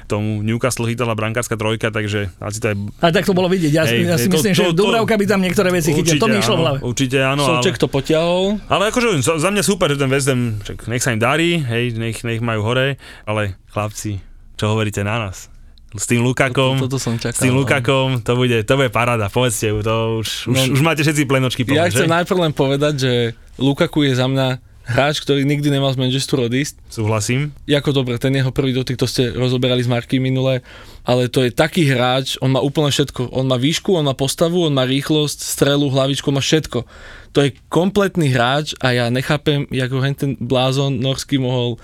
[0.08, 3.70] Tomu Newcastle chytala brankárska trojka, takže asi to je A tak to bolo vidieť.
[3.70, 6.16] Ja, Hej, ja si to- myslím, to- že to- Dubravka by tam niektoré veci chytil.
[6.16, 6.78] To mi išlo v áno, hlave.
[6.82, 7.50] Určite áno, ale...
[7.60, 8.56] Solček to potiahol.
[8.66, 11.92] Ale akože za mňa super, že ten West Ham, čak, nech sa im darí, hej,
[11.94, 14.24] nech, nech majú hore, ale chlapci,
[14.56, 15.52] čo hovoríte na nás?
[15.92, 17.36] S tým Lukakom, Toto som čakal.
[17.36, 17.64] s tým no.
[17.64, 20.62] Lukakom, to bude, to bude parada, povedzte to už, už, No.
[20.72, 22.16] už máte všetci plenočky Ja plné, chcem že?
[22.16, 23.12] najprv len povedať, že
[23.56, 24.48] Lukaku je za mňa
[24.88, 26.80] hráč, ktorý nikdy nemal z Manchesteru odísť.
[26.88, 27.52] Súhlasím.
[27.68, 30.64] Jako dobre, ten jeho prvý dotyk, to ste rozoberali s Marky minule,
[31.04, 33.36] ale to je taký hráč, on má úplne všetko.
[33.36, 36.88] On má výšku, on má postavu, on má rýchlosť, strelu, hlavičku, má všetko.
[37.36, 41.76] To je kompletný hráč a ja nechápem, jak ho ten blázon norský mohol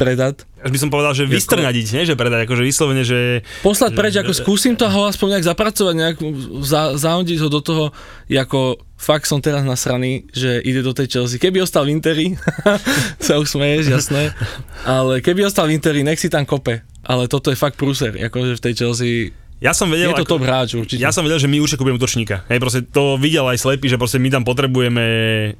[0.00, 0.48] predať.
[0.64, 4.32] Až by som povedal, že vystrnadiť, nie že predať, akože vyslovene, že Poslať preč, ako
[4.32, 6.16] skúsim to ho aspoň nejak zapracovať, nejak
[6.64, 7.84] za, zahodiť ho do toho,
[8.32, 11.40] ako fakt som teraz nasraný, že ide do tej Chelsea.
[11.40, 12.36] Keby ostal v Interi,
[13.24, 14.36] sa usmeješ, jasné,
[14.84, 16.84] ale keby ostal v Interi, nech si tam kope.
[17.00, 19.12] Ale toto je fakt prúser, akože v tej Chelsea
[19.60, 21.04] ja som vedel, je to top hráč určite.
[21.04, 22.48] Ja som vedel, že my určite kúpime útočníka.
[22.48, 25.04] Hej, proste to videl aj slepý, že proste my tam potrebujeme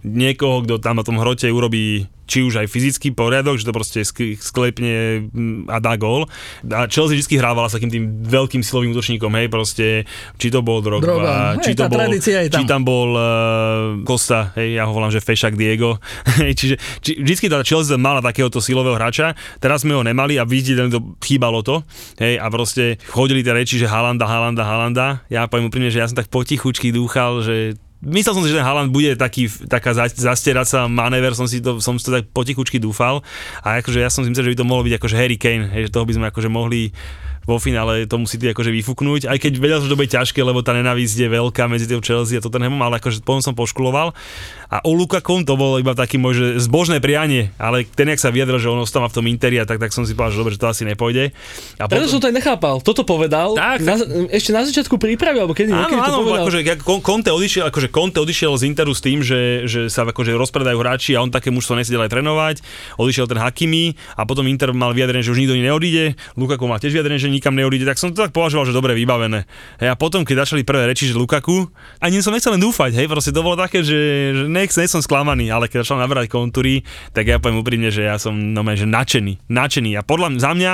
[0.01, 4.07] niekoho, kto tam na tom hrote urobí či už aj fyzický poriadok, že to proste
[4.07, 6.31] sk- sklepne mm, a dá gól.
[6.71, 10.07] A Chelsea vždy hrávala s takým tým veľkým silovým útočníkom, hej, proste,
[10.39, 12.55] či to bol Drogba, Drogba, či, hej, to bol, tam.
[12.55, 13.27] či tam bol uh,
[14.07, 15.99] Costa, hej, ja ho volám, že Fešak Diego.
[16.41, 20.47] Hej, Čiže či, vždycky tá Chelsea mala takéhoto silového hráča, teraz sme ho nemali a
[20.47, 21.83] vidíte, to chýbalo to.
[22.23, 25.07] Hej, a proste chodili tie reči, že Halanda, Halanda, Halanda.
[25.33, 27.57] Ja poviem úprimne, že ja som tak potichučky dúchal, že
[28.01, 31.85] Myslel som si, že ten Haaland bude taký, taká za- zastieraca manéver, som si to,
[31.85, 33.21] som to tak potichučky dúfal.
[33.61, 35.93] A akože ja som si myslel, že by to mohlo byť akože Harry Kane, že
[35.93, 36.97] toho by sme akože mohli
[37.49, 40.61] vo finále to musí ty akože vyfúknuť, aj keď vedel, že to bude ťažké, lebo
[40.61, 44.13] tá nenávisť je veľká medzi tým Chelsea a Tottenhamom, ale akože potom som poškuloval.
[44.71, 48.31] A o Lukakom to bolo iba taký môj že zbožné prianie, ale ten, jak sa
[48.31, 50.53] vyjadril, že on ostáva v tom Interi, a tak, tak som si povedal, že dobre,
[50.55, 51.35] že to asi nepôjde.
[51.83, 52.79] A Preto som to aj nechápal.
[52.79, 53.59] Toto povedal.
[53.59, 53.99] Tak, na,
[54.31, 56.47] ešte na začiatku prípravy, alebo kedy, Áno, to áno, povedal.
[56.47, 56.61] akože
[57.03, 61.19] Conte odišiel, akože Conte odišiel z Interu s tým, že, že sa akože rozpredajú hráči
[61.19, 62.63] a on také mužstvo nechce ďalej trénovať.
[62.95, 66.15] Odišiel ten Hakimi a potom Inter mal vyjadrenie, že už nikto neodíde.
[66.39, 69.47] Lukaku mal tiež vyjadrenie, že nikam neodíde, tak som to tak považoval, že dobre vybavené.
[69.79, 71.71] Hej, a potom, keď začali prvé reči, že Lukaku,
[72.03, 75.01] ani som nechcel len dúfať, hej, proste to bolo také, že, že nech, nech som
[75.01, 76.83] sklamaný, ale keď začal nabrať kontúry,
[77.15, 79.91] tak ja poviem úprimne, že ja som no, že nadšený, nadšený.
[79.97, 80.73] A podľa mňa, za mňa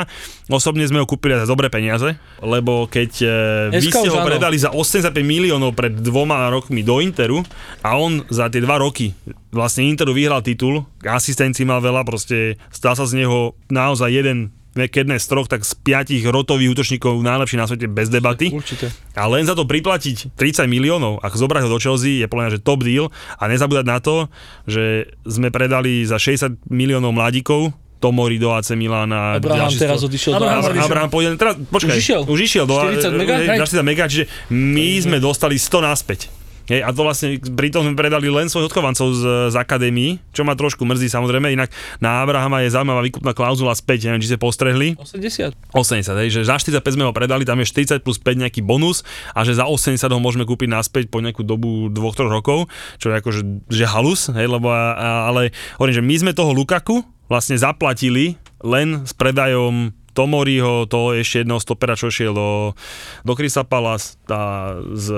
[0.50, 3.28] osobne sme ho kúpili za dobré peniaze, lebo keď e,
[3.76, 7.44] vy ste ho predali za 85 miliónov pred dvoma rokmi do Interu
[7.84, 9.12] a on za tie dva roky
[9.56, 15.04] vlastne Interu vyhral titul, asistencií mal veľa, proste stal sa z neho naozaj jeden keď
[15.08, 18.52] ne z troch, tak z piatich rotových útočníkov najlepší na svete bez debaty.
[18.52, 18.92] Určite.
[19.16, 22.54] A len za to priplatiť 30 miliónov a zobrať ho do Chelsea je podľa mňa,
[22.54, 24.28] že top deal a nezabúdať na to,
[24.64, 29.40] že sme predali za 60 miliónov mladíkov Tomori do AC Milána.
[29.40, 30.84] Abraham teraz odišiel do Abraham odišiel.
[30.84, 32.20] Abraham pôjde, teraz, počkaj, Už išiel?
[32.28, 33.34] Už išiel do 40 mega?
[33.40, 33.58] eh, Hej.
[33.72, 36.28] 40 mega, čiže my sme dostali 100 naspäť.
[36.66, 39.22] Hej, a to vlastne pritom sme predali len svojich odchovancov z,
[39.54, 41.70] z akadémií, čo ma trošku mrzí samozrejme, inak
[42.02, 44.98] na Abrahama je zaujímavá výkupná klauzula späť, neviem, či ste postrehli.
[44.98, 45.54] 80.
[45.70, 49.06] 80, hej, že za 45 sme ho predali, tam je 40 plus 5 nejaký bonus
[49.30, 52.66] a že za 80 ho môžeme kúpiť naspäť po nejakú dobu 2-3 rokov,
[52.98, 53.40] čo je akože
[53.70, 58.38] že halus, hej, lebo a, a, ale hovorím, že my sme toho Lukaku vlastne zaplatili
[58.66, 62.72] len s predajom Tomoriho, to ešte jedného stopera, čo šiel do,
[63.20, 65.12] do Krisa Palace a s,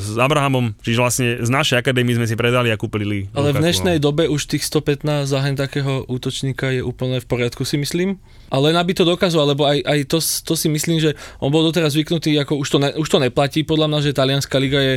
[0.00, 3.64] s Abrahamom, čiže vlastne z našej akadémie sme si predali a kúpili Ale v Lukaku,
[3.68, 4.04] dnešnej no.
[4.08, 8.16] dobe už tých 115 za hen takého útočníka je úplne v poriadku si myslím.
[8.50, 11.64] Ale len aby to dokázal, lebo aj, aj to, to, si myslím, že on bol
[11.64, 14.94] doteraz zvyknutý, ako už to, ne, už to neplatí, podľa mňa, že talianská liga je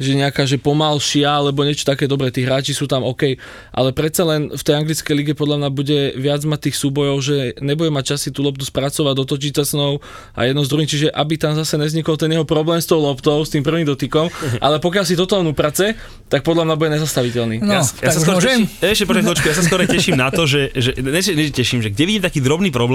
[0.00, 2.08] že nejaká, že pomalšia, alebo niečo také.
[2.08, 3.36] Dobre, tí hráči sú tam OK,
[3.76, 7.36] ale predsa len v tej anglickej lige podľa mňa bude viac mať tých súbojov, že
[7.60, 10.00] nebude mať časy tú loptu spracovať, dotočiť sa s nou
[10.32, 13.44] a jedno s druhým, čiže aby tam zase neznikol ten jeho problém s tou loptou,
[13.44, 14.32] s tým prvým dotykom,
[14.64, 15.92] ale pokiaľ si toto on uprace,
[16.32, 17.60] tak podľa mňa bude nezastaviteľný.
[17.60, 20.48] No, Ja, ja tak sa skôr teším, ešte chvíľočku, ja sa skôr teším na to,
[20.48, 22.89] že, že ne, ne, teším, že kde vidím taký drobný problém,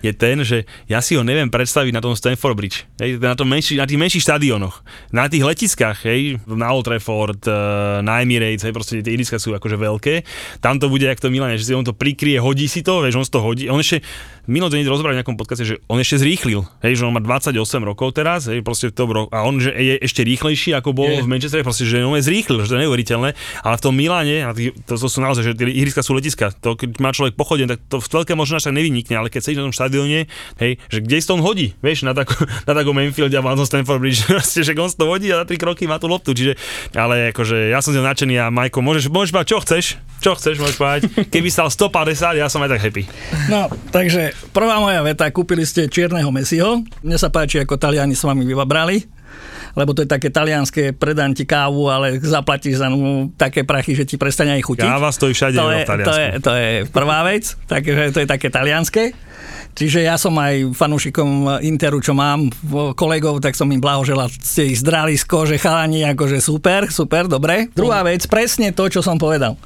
[0.00, 3.46] je ten, že ja si ho neviem predstaviť na tom Stanford Bridge, hej, na, tom
[3.46, 4.80] menší, na tých menších štadiónoch,
[5.12, 7.54] na tých letiskách, hej, na Old Trafford, eh,
[8.00, 10.14] na Emirates, hej, proste tie ihriska sú akože veľké,
[10.64, 13.20] tam to bude, jak to Milane, že si on to prikrie, hodí si to, vieš,
[13.20, 14.02] on si to hodí, on ešte,
[14.44, 17.20] Milo to niekde rozprával v nejakom podcaste, že on ešte zrýchlil, hej, že on má
[17.24, 20.92] 28 rokov teraz, hej, proste v tom roku, a on že je ešte rýchlejší, ako
[20.92, 21.24] bol Je.
[21.24, 23.32] v Manchestere, proste, že on je zrýchlil, že to je neuveriteľné,
[23.64, 26.76] ale v tom Miláne, a to, to sú naozaj, že tie ihriska sú letiska, to
[26.76, 29.64] keď má človek pochodeň, tak to v telke možno až tak nevynikne, ale keď sedíš
[29.64, 30.28] na tom štadióne,
[30.60, 32.36] hej, že kde si to on hodí, vieš, na, tako,
[32.68, 35.40] na takom Enfielde a na tom Stanford Bridge, proste, že on si to hodí a
[35.40, 36.60] za 3 kroky má tú loptu, čiže,
[36.92, 39.84] ale akože ja som z nadšený a Majko, môžeš, môžeš mať čo chceš,
[40.20, 41.00] čo chceš, môžeš povedať,
[41.32, 43.08] keby stal 150, ja som aj tak happy.
[43.48, 46.82] No, takže prvá moja veta, kúpili ste čierneho Messiho.
[47.02, 49.24] Mne sa páči, ako Taliani s vami vybabrali
[49.74, 54.06] lebo to je také talianské, predám ti kávu, ale zaplatíš za ňu také prachy, že
[54.06, 54.86] ti prestane aj chutiť.
[54.86, 56.06] Káva stojí všade to v je, Taliansku.
[56.06, 59.10] to, je, to je prvá vec, takže to je také talianské.
[59.74, 64.70] Čiže ja som aj fanúšikom Interu, čo mám v- kolegov, tak som im blahoželal, ste
[64.70, 67.74] ich zdrali z kože, chalani, akože super, super, dobre.
[67.74, 69.58] Druhá vec, presne to, čo som povedal.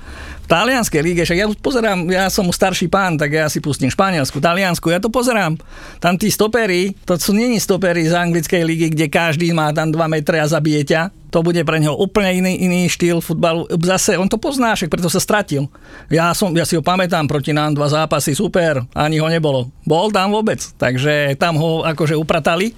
[0.48, 4.88] Talianskej líge, však ja pozerám, ja som starší pán, tak ja si pustím Španielsku, Taliansku,
[4.88, 5.60] ja to pozerám.
[6.00, 10.00] Tam tí stopery, to sú není stopery z anglickej lígy, kde každý má tam 2
[10.08, 11.12] metre a zabije ťa.
[11.28, 13.68] To bude pre neho úplne iný, iný štýl futbalu.
[13.84, 15.68] Zase, on to pozná, však preto sa stratil.
[16.08, 19.68] Ja, som, ja si ho pamätám, proti nám dva zápasy, super, ani ho nebolo.
[19.84, 22.72] Bol tam vôbec, takže tam ho akože upratali.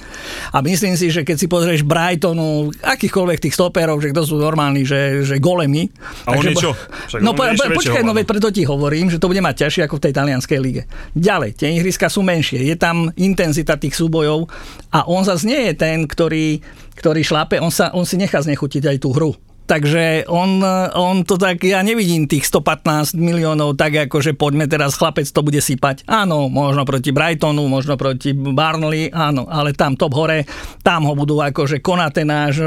[0.50, 4.82] A myslím si, že keď si pozrieš Brightonu, akýchkoľvek tých stoperov, že to sú normálni,
[4.82, 5.86] že, že golemi.
[6.26, 6.70] A on je bo- čo?
[6.74, 9.82] Však no po, po, počkaj, no veď preto ti hovorím, že to bude mať ťažšie
[9.86, 10.82] ako v tej talianskej lige.
[11.14, 14.50] Ďalej, tie ihriska sú menšie, je tam intenzita tých súbojov
[14.90, 16.58] a on zase nie je ten, ktorý,
[16.94, 19.32] ktorý šlape, on, sa, on si nechá znechutiť aj tú hru.
[19.70, 20.58] Takže on,
[20.98, 25.40] on to tak, ja nevidím tých 115 miliónov tak, ako že poďme teraz chlapec to
[25.40, 26.02] bude sypať.
[26.04, 30.42] Áno, možno proti Brightonu, možno proti Barnley, áno, ale tam top hore,
[30.82, 32.66] tam ho budú akože konate náš,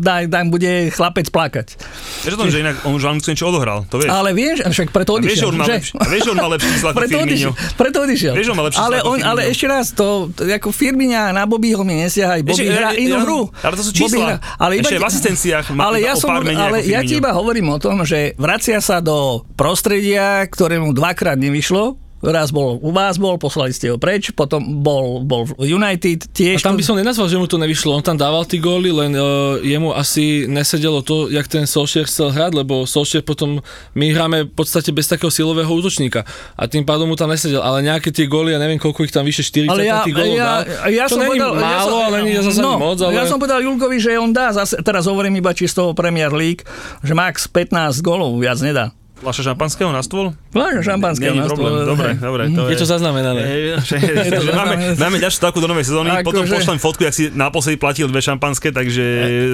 [0.00, 1.76] daj, tam bude chlapec plakať.
[2.24, 4.08] Vieš o tom, že inak on už Anglicku niečo odohral, to vieš.
[4.08, 5.48] Ale vieš, však preto A vieš, odišiel.
[5.48, 5.74] on má že?
[5.76, 7.52] lepší, vieš, on má lepší čísla ako Preto odišiel.
[7.76, 8.32] Preto odišiel.
[8.32, 11.84] Vieš, on má lepší ale, on, ale ešte raz, to, to ako Firmina na Bobbyho
[11.84, 12.40] mi nesiahaj.
[12.40, 13.40] Bobby Ešte, hrá ja- inú ja- hru.
[13.52, 14.24] ale to sú Bobby čísla.
[14.24, 17.18] hrá- ale iba, Ešte v asistenciách má ale ja som, pár menej ale ja ti
[17.18, 22.07] iba hovorím o tom, že vracia sa do prostredia, ktorému dvakrát nevyšlo.
[22.18, 26.30] Raz bol u vás bol, poslali ste ho preč, potom bol, bol v United A
[26.34, 26.58] tiež.
[26.58, 27.94] tam by som nenazval, že mu to nevyšlo.
[27.94, 32.34] On tam dával tie góly, len uh, jemu asi nesedelo to, jak ten Solskjaer chcel
[32.34, 33.62] hrať, lebo Solskjaer potom,
[33.94, 36.26] my hráme v podstate bez takého silového útočníka
[36.58, 37.62] a tým pádom mu tam nesedel.
[37.62, 40.34] Ale nejaké tie góly, ja neviem koľko ich tam vyše 40 ale ja, tých gólov
[40.34, 40.90] ja, dal.
[40.90, 42.98] ja to som není povedal, málo, ja som, ale nie je zase no, moc.
[42.98, 43.12] Ale...
[43.14, 46.66] Ja som povedal Julkovi, že on dá, zase, teraz hovorím iba čisto o Premier League,
[47.06, 48.90] že max 15 golov viac nedá.
[49.18, 50.30] Fľaša šampanského na stôl?
[50.54, 51.26] Vážne šampanské.
[51.26, 52.22] Není na problém, stole, dobre, hej.
[52.22, 52.42] dobre.
[52.54, 53.42] To Je to zaznamenané.
[53.88, 57.14] Že, že, že máme, máme ďalšiu stavku do novej sezóny, Akože- potom pošlem fotku, jak
[57.14, 59.04] si naposledy platil dve šampanské, takže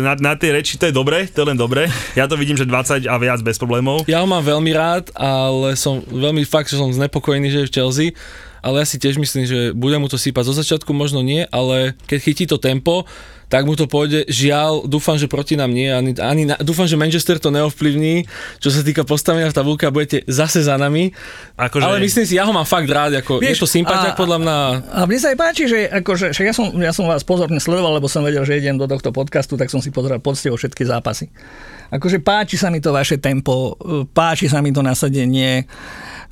[0.02, 1.88] na, na tej reči to je dobre, to je len dobre.
[2.12, 4.04] Ja to vidím, že 20 a viac bez problémov.
[4.04, 7.72] Ja ho mám veľmi rád, ale som veľmi fakt, že som znepokojený, že je v
[7.72, 8.08] Chelsea.
[8.64, 10.48] Ale ja si tiež myslím, že bude mu to sypať.
[10.48, 13.04] Zo začiatku možno nie, ale keď chytí to tempo,
[13.52, 14.24] tak mu to pôjde.
[14.26, 15.92] Žiaľ, dúfam, že proti nám nie.
[15.92, 18.24] Ani, ani na, dúfam, že Manchester to neovplyvní,
[18.58, 21.12] čo sa týka postavenia v tabulke a budete zase za nami.
[21.60, 23.20] Akože, Ale myslím si, ja ho mám fakt rád.
[23.20, 24.56] Ako, je Vieš, to sympatiak podľa mňa.
[24.96, 28.00] A mne sa aj páči, že akože, však ja som, ja som vás pozorne sledoval,
[28.00, 31.28] lebo som vedel, že idem do tohto podcastu, tak som si pozeral poctivo všetky zápasy.
[31.92, 33.76] Akože páči sa mi to vaše tempo,
[34.10, 35.68] páči sa mi to nasadenie.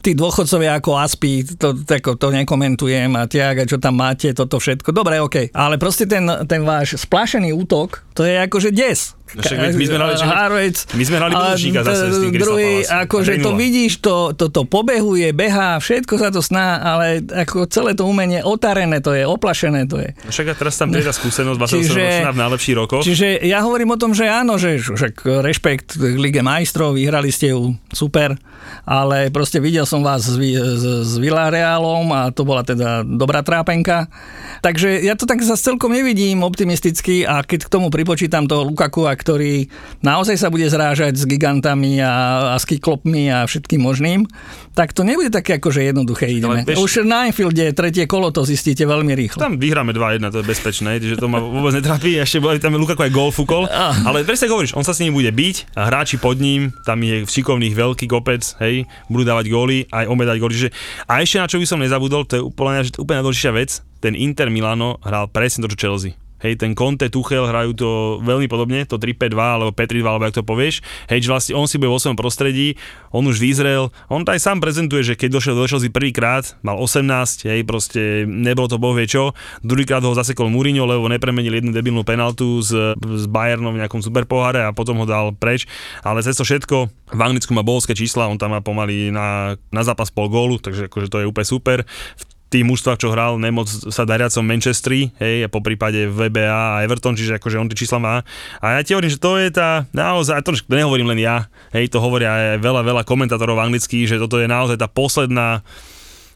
[0.03, 4.90] Tí dôchodcovia ako Aspi, to, to, to nekomentujem a tiaga, čo tam máte, toto všetko.
[4.90, 5.55] Dobre, OK.
[5.55, 9.16] Ale proste ten, ten váš splašený útok, To je akože des.
[9.32, 12.52] No však my sme hrali- Harvard, my sme hrali a útočníka zase s tým Crystal
[12.52, 13.56] druhý, akože to 3:0.
[13.56, 18.44] vidíš, to, to, to pobehuje, behá, všetko sa to sná, ale ako celé to umenie
[18.44, 20.12] otarené to je, oplašené to je.
[20.12, 23.02] No Však a teraz tam tá skúsenosť, 28 Čiže- ročná v najlepších rokoch.
[23.02, 27.56] Čiže ja hovorím o tom, že áno, že však rešpekt k Lige majstrov, vyhrali ste
[27.56, 28.36] ju, super,
[28.84, 34.12] ale proste videl som vás s, s, s Villarealom a to bola teda dobrá trápenka.
[34.60, 39.14] Takže ja to tak zase celkom nevidím optimisticky a keď k tomu pripočítam toho Lukakua,
[39.14, 39.70] ktorý
[40.03, 42.11] naozaj sa bude zrážať s gigantami a,
[42.50, 44.26] a s kyklopmi a všetkým možným,
[44.72, 46.66] tak to nebude také akože jednoduché ideme.
[46.66, 49.38] vieš- Už na Anfielde tretie kolo to zistíte veľmi rýchlo.
[49.38, 52.18] Tam vyhráme 2-1, to je bezpečné, že to ma vôbec netrápi.
[52.18, 53.70] Ešte bol tam Lukaku aj gol fúkol.
[53.70, 56.98] Ale presne ako hovoríš, on sa s ním bude biť a hráči pod ním, tam
[56.98, 60.53] je šikovných veľký kopec, hej, budú dávať góly, aj on bude dať góly.
[60.53, 60.70] Čiže,
[61.07, 64.18] a ešte na čo by som nezabudol, to je úplne, že úplne najdôležitejšia vec, ten
[64.18, 66.18] Inter Milano hral presne to, čo Chelsea.
[66.43, 67.88] Hej, ten Conte, Tuchel hrajú to
[68.20, 70.82] veľmi podobne, to 3-5-2 alebo 5-3-2, alebo jak to povieš.
[71.07, 72.74] Hej, že vlastne on si bude vo svojom prostredí,
[73.14, 76.74] on už vyzrel, on to aj sám prezentuje, že keď došiel do Chelsea prvýkrát, mal
[76.82, 79.32] 18, hej, proste nebolo to boh vie čo.
[79.62, 84.66] Druhýkrát ho zasekol Mourinho, lebo nepremenil jednu debilnú penaltu s, s Bayernom v nejakom superpoháre
[84.66, 85.70] a potom ho dal preč.
[86.03, 89.82] Ale cez to všetko, v Anglicku má bolské čísla, on tam má pomaly na, na
[89.86, 91.78] zápas pol gólu, takže akože to je úplne super.
[92.18, 92.22] V
[92.53, 97.16] tých mužstvách, čo hral, nemoc sa dariacom Manchestri, hej, a po prípade VBA a Everton,
[97.16, 98.14] čiže akože on tie čísla má.
[98.61, 101.96] A ja ti hovorím, že to je tá, naozaj, to nehovorím len ja, hej, to
[101.98, 105.64] hovoria aj veľa, veľa komentátorov anglických, že toto je naozaj tá posledná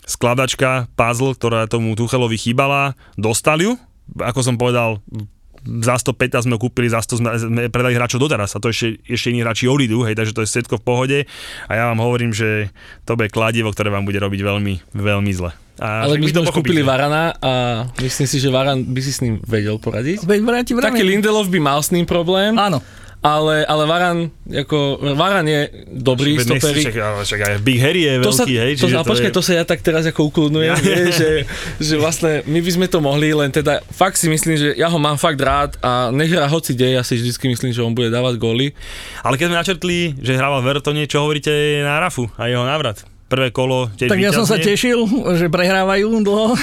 [0.08, 3.76] skladačka, puzzle, ktorá tomu Tuchelovi chýbala, dostal ju,
[4.16, 5.04] ako som povedal,
[5.66, 9.02] za 115 sme ho kúpili, za 100 sme, sme predali hráčov doteraz a to ešte,
[9.04, 11.18] ešte iní hráči odídu, hej, takže to je všetko v pohode
[11.66, 12.70] a ja vám hovorím, že
[13.02, 15.50] to bude kladivo, ktoré vám bude robiť veľmi, veľmi zle.
[15.76, 16.80] A Ale my sme už kúpili.
[16.80, 17.52] Varana a
[18.00, 20.24] myslím si, že Varan by si s ním vedel poradiť.
[20.24, 20.40] Veď
[20.80, 22.80] Taký Lindelof by mal s ním problém, Áno.
[23.18, 24.78] Ale, ale Varan, ako,
[25.12, 26.86] Varan je dobrý stoperik.
[26.86, 29.42] však, ale však aj Big Harry je To sa, veľký, hej, to, ale počkaj, to
[29.42, 31.10] sa ja tak teraz ako ukludnujem, Ja- ja.
[31.10, 31.30] že,
[31.76, 34.96] že vlastne my by sme to mohli, len teda fakt si myslím, že ja ho
[34.96, 38.08] mám fakt rád a nech hrá hoci dej, ja si vždycky myslím, že on bude
[38.08, 38.70] dávať góly.
[39.20, 41.50] Ale keď sme načrtli, že hrával v Evertone, čo hovoríte
[41.80, 43.02] na Rafu a jeho návrat?
[43.26, 45.02] Prvé kolo tiež Tak ja som sa tešil,
[45.34, 46.54] že prehrávajú dlho.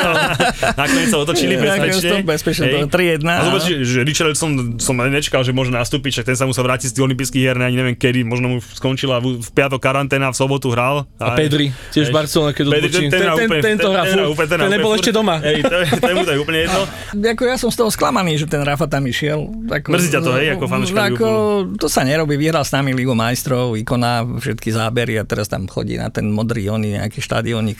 [0.80, 2.08] Nakoniec sa otočili bezpečne.
[2.08, 2.74] to bezpečne, Hej.
[2.88, 6.48] to 3-1, A že, že Richarlison som ani nečakal, že môže nastúpiť, však ten sa
[6.48, 9.84] musel vrátiť z tých olympijských hier, ani neviem kedy, možno mu skončila v, v piatok
[9.84, 11.04] karanténa, v sobotu hral.
[11.20, 14.72] A Pedri, tiež v Barcelone, keď Pedri, ten, ten, Ten- ten- tento hrá ten, Ten
[14.72, 15.44] nebol ešte doma.
[15.44, 16.80] To, to mu to je úplne jedno.
[17.36, 19.44] Ako ja som z toho sklamaný, že ten Rafa tam išiel.
[19.68, 21.28] Mrzí ťa to, hej, ako fanúšika ako,
[21.76, 25.81] To sa nerobí, vyhral s nami Ligu majstrov, vykoná všetky zábery a teraz tam chodí
[25.98, 27.78] na ten modrý oný nejaký štadionik,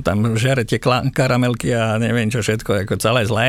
[0.00, 0.80] tam žere tie
[1.12, 3.46] karamelky a neviem čo všetko, ako celé zlé.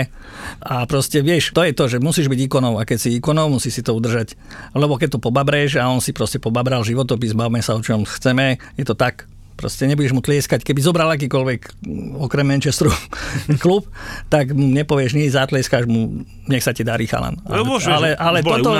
[0.63, 3.69] A proste vieš, to je to, že musíš byť ikonou a keď si ikonou, musí
[3.69, 4.35] si to udržať.
[4.75, 8.59] Lebo keď to pobabreš a on si proste pobabral životopis, bavme sa o čom chceme,
[8.75, 9.29] je to tak.
[9.59, 10.63] Proste nebudeš mu tlieskať.
[10.63, 12.95] Keby zobral akýkoľvek, mm, okrem Manchesteru,
[13.63, 13.91] klub,
[14.31, 17.35] tak mu nepovieš nič, zatlieskaš mu, nech sa ti darí chalan.
[17.43, 18.71] Už, ale, vieš, ale, aj toto,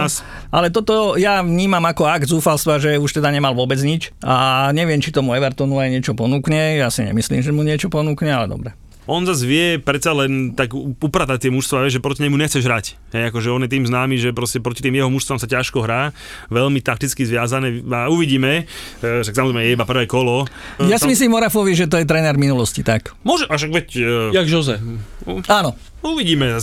[0.56, 5.04] ale toto ja vnímam ako akt zúfalstva, že už teda nemal vôbec nič a neviem,
[5.04, 6.80] či tomu Evertonu aj niečo ponúkne.
[6.80, 8.72] Ja si nemyslím, že mu niečo ponúkne, ale dobre.
[9.10, 12.86] On zase vie predsa len tak upratať tie mužstva, že proti nemu nechceš hrať.
[13.10, 16.14] Hej, akože on je tým známy, že proste proti tým jeho mužstvám sa ťažko hrá,
[16.48, 18.70] veľmi takticky zviazané a uvidíme,
[19.02, 20.46] e, však samozrejme je iba prvé kolo.
[20.78, 23.18] E, Ja si tam- myslím o Rafovi, že to je tréner minulosti, tak.
[23.26, 24.78] Môže, a však veď, e, Jak Jose.
[25.28, 25.76] Áno.
[26.00, 26.56] uvidíme,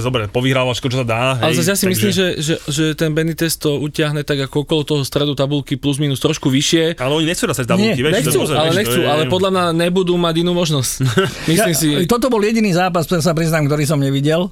[0.00, 1.20] dobre, povyhrával všetko, čo sa dá.
[1.42, 4.38] Ale hej, zase ja si takže- myslím, že, že, že ten Benitez to utiahne tak
[4.46, 7.02] ako okolo toho stredu tabulky plus minus trošku vyššie.
[7.02, 9.50] Ale oni nechcú dať tabulky, Nie, vieš, Nechcú, to, ale vieš, nechcú, je- ale podľa
[9.50, 10.92] mňa nebudú mať inú možnosť.
[11.50, 14.48] Myslím si, Ja, toto bol jediný zápas, sa priznám, ktorý som nevidel.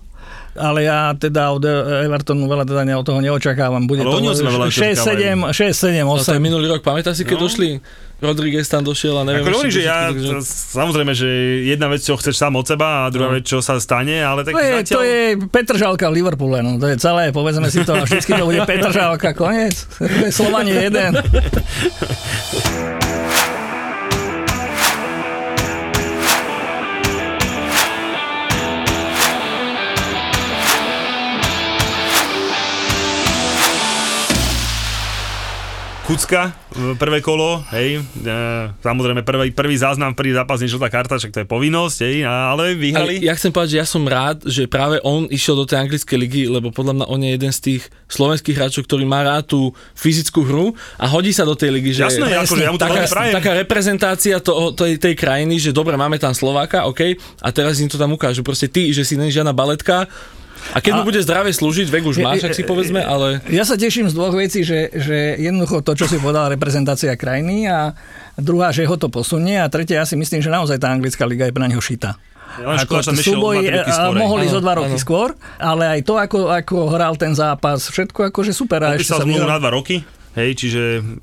[0.55, 1.65] Ale ja teda od
[2.03, 3.83] Evertonu veľa teda ne, od toho neočakávam.
[3.83, 6.43] Bude Ale to oni od seba veľa 6, 7, 6, 7, ale to je 8.
[6.43, 7.43] minulý rok, pamätáš si, keď No.
[7.43, 7.69] došli?
[8.21, 9.43] Rodriguez tam došiel a neviem.
[9.43, 11.27] Ako hovorím, že ja, to- samozrejme, že
[11.67, 13.35] jedna vec, čo chceš sám od seba a druhá No.
[13.35, 14.95] vec, čo sa stane, ale tak To je, zatiaľ...
[14.95, 18.63] to je Petržalka v Liverpoole, no to je celé, povedzme si to, vždycky to bude
[18.63, 19.75] Petržalka, koniec.
[19.97, 21.19] To je Slovanie jeden.
[36.13, 38.29] Kucka, e, prvé kolo, hej, e,
[38.85, 43.17] samozrejme prvý, prvý záznam, prvý zápas, žltá karta, však to je povinnosť, hej, ale vyhrali.
[43.17, 46.19] Ale ja chcem povedať, že ja som rád, že práve on išiel do tej anglickej
[46.21, 47.83] ligy, lebo podľa mňa on je jeden z tých
[48.13, 51.97] slovenských hráčov, ktorý má rád tú fyzickú hru a hodí sa do tej ligy.
[51.97, 53.33] Že Jasné, akože ja mu to taká, prajem.
[53.33, 57.89] taká reprezentácia toho, tej, tej krajiny, že dobre, máme tam Slováka, OK, a teraz im
[57.89, 58.45] to tam ukážu.
[58.45, 60.05] Proste ty, že si není žiadna baletka,
[60.71, 63.43] A keď mu A- bude zdravie slúžiť, vek už máš, ak si povedzme, ale...
[63.51, 67.67] Ja sa teším z dvoch vecí, že, že jednoducho to, čo si povedala reprezentácia krajiny
[67.67, 67.99] a
[68.39, 71.51] druhá, že ho to posunie a tretia, ja si myslím, že naozaj tá anglická liga
[71.51, 72.15] je pre neho šitá.
[72.61, 74.63] Len škoda, že tam nešiel súboji, o dva, tri roky a skôr, mohol ísť o
[74.63, 75.01] dva roky áno.
[75.01, 78.85] skôr, ale aj to, ako, ako hral ten zápas, všetko akože super.
[78.85, 79.97] A ešte Podpísal sa zmluvu na dva roky,
[80.35, 80.83] hej, čiže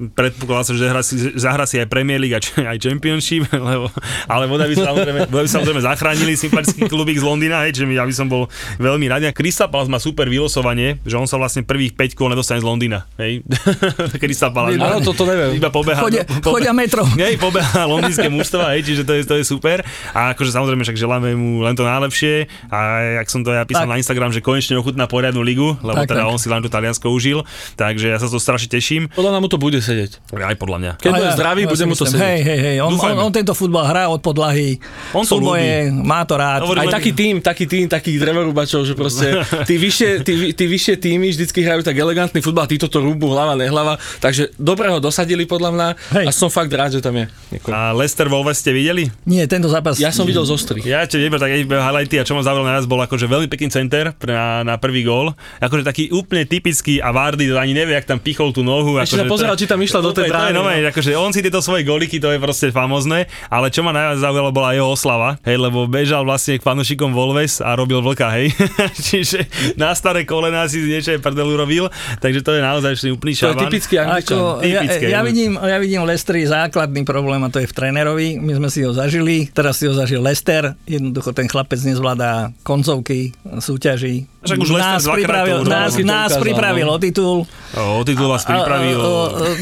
[0.10, 3.89] predpokladá sa, že zahra si, zahra si aj Premier League a č- aj Championship, lebo,
[4.26, 8.03] ale voda by samozrejme, voda by samozrejme zachránili sympatický klubík z Londýna, hej, čiže ja
[8.03, 8.45] by som bol
[8.78, 9.22] veľmi rád.
[9.22, 12.66] A Crystal Palace má super vylosovanie, že on sa vlastne prvých 5 kôl nedostane z
[12.66, 13.41] Londýna, hej.
[14.22, 14.78] Crystal Palace.
[14.78, 15.55] Áno, toto neviem.
[15.55, 15.99] Iba pobeha.
[15.99, 17.03] Chodia, no, chodia metro.
[17.20, 19.82] Hej, pobeha londýnske mužstva, hej, čiže to je, to je super.
[20.12, 22.47] A akože samozrejme však želáme mu len to najlepšie.
[22.68, 22.80] A
[23.16, 23.91] jak som to ja písal Tak.
[23.91, 26.30] na Instagram, že konečne ochutná poriadnu ligu, lebo Tak, teda tak.
[26.30, 27.43] on si len to Taliansko užil.
[27.76, 28.98] Takže ja sa to strašne teším.
[29.07, 30.19] Podľa nám mu to bude sedieť.
[30.33, 30.91] Aj podľa mňa.
[30.97, 32.43] Keď bude ja- zdravý, ja bude mu to myslím, Hej, sedieť.
[32.43, 32.77] hej, hej.
[32.79, 33.19] On, on, Dúfajme.
[33.21, 34.81] on tento futbal hrá od podlahy.
[35.11, 36.65] On to súboje, má to rád.
[36.65, 40.65] Hovorí- Aj Len- taký tým, taký tým, takých drevorubačov, že proste tí vyššie, tí, tí
[40.65, 44.97] vyššie týmy vždycky hrajú tak elegantný futbal, títo to rúbu hlava, nehlava, takže dobre ho
[44.97, 46.25] dosadili podľa mňa Hej.
[46.25, 47.29] a som fakt rád, že tam je.
[47.51, 47.69] niekoho.
[47.69, 49.11] A Lester Wolves ste videli?
[49.23, 49.99] Nie, tento zápas...
[49.99, 50.81] Ja som videl zo strich.
[50.81, 53.69] Ja ešte neviem, tak iba highlighty a čo ma zaujalo najviac bol akože veľmi pekný
[53.69, 55.35] center na, na prvý gól.
[55.59, 58.88] Akože taký úplne typický a Vardy ani nevie, jak tam pichol tú nohu.
[58.97, 60.65] Ešte akože sa pozeral, to- či tam išla do tej brány, no.
[60.65, 64.49] akože on si tieto svoje goliky, to je proste famozne, ale čo ma najviac zaujalo
[64.49, 68.55] bola jeho oslava, hej, lebo bežal vlastne k fanúšikom Volves a robil vlka, hej.
[69.09, 69.45] Čiže
[69.77, 71.91] na staré kolená si niečo aj prdel urobil,
[72.23, 74.37] takže to je naozaj ešte úplný To je typický angličan.
[74.39, 75.27] Ako, ja, Typické, ja, no.
[75.27, 78.39] vidím, ja vidím Lestri základný problém a to je v trénerovi.
[78.39, 80.77] My sme si ho zažili, teraz si ho zažil Lester.
[80.87, 84.29] Jednoducho ten chlapec nezvládá koncovky súťaží.
[84.39, 86.95] Však už nás pripravil, to nás, to nás ukázal, pripravil no.
[86.95, 87.37] o titul.
[87.69, 88.95] O, o titul vás pripravil.
[88.95, 89.05] A,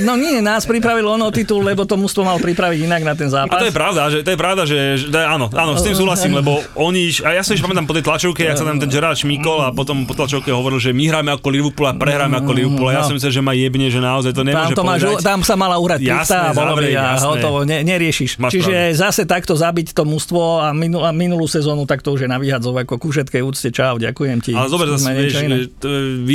[0.06, 3.26] no nie, nás pripravil on o titul, lebo to mužstvo mal pripraviť inak na ten
[3.28, 3.58] A zápas.
[3.58, 5.98] to je pravda, že to je pravda, že, že to je, áno, áno, s tým
[5.98, 8.86] súhlasím, lebo oni, a ja si ešte pamätám po tej tlačovke, jak sa tam ten
[8.86, 12.52] Gerard šmíkol a potom po tlačovke hovoril, že my hráme ako Liverpool a prehráme ako
[12.54, 12.88] Liverpool.
[12.88, 13.10] A ja No.
[13.10, 15.26] som myslel, že ma jebne, že naozaj to Tam, nemôže to máš, povedať.
[15.26, 18.38] tam sa mala uhrať Jasné, pizza a a hotovo, ne, neriešiš.
[18.38, 22.24] Máš Čiže zase takto zabiť to mužstvo a, minul, a minulú sezónu, tak to už
[22.24, 24.54] je na vyhadzov, ako ku všetkej úcte, čau, ďakujem ti.
[24.54, 25.34] Ale zober zase, vieš,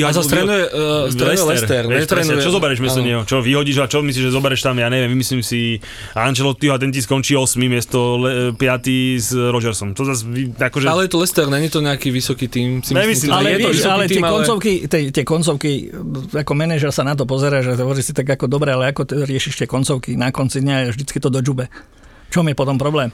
[0.04, 1.84] A zase trénuje, uh, Lester.
[1.88, 3.22] vieš, presne, netrénuje- čo zoberieš miesto neho?
[3.24, 5.80] Čo vyhodíš a čo myslíš, že zoberieš tam, ja neviem, vymyslím si
[6.12, 8.20] Ancelottiho a ten ti skončí 8 miesto
[8.56, 8.58] 5
[9.20, 9.94] s Rodgersom.
[9.94, 10.26] To zase,
[10.58, 10.86] akože...
[10.88, 12.80] Ale je to Lester, není to nejaký vysoký tým.
[12.82, 15.70] Si Nemyslím, myslím, Ale, je to vieš, ale tie tým, koncovky, tie, tie koncovky,
[16.36, 19.62] ako manažer sa na to pozera, že hovorí si tak ako dobre, ale ako riešiš
[19.62, 21.68] tie koncovky na konci dňa je vždycky to do džube.
[22.32, 23.12] Čom je potom problém?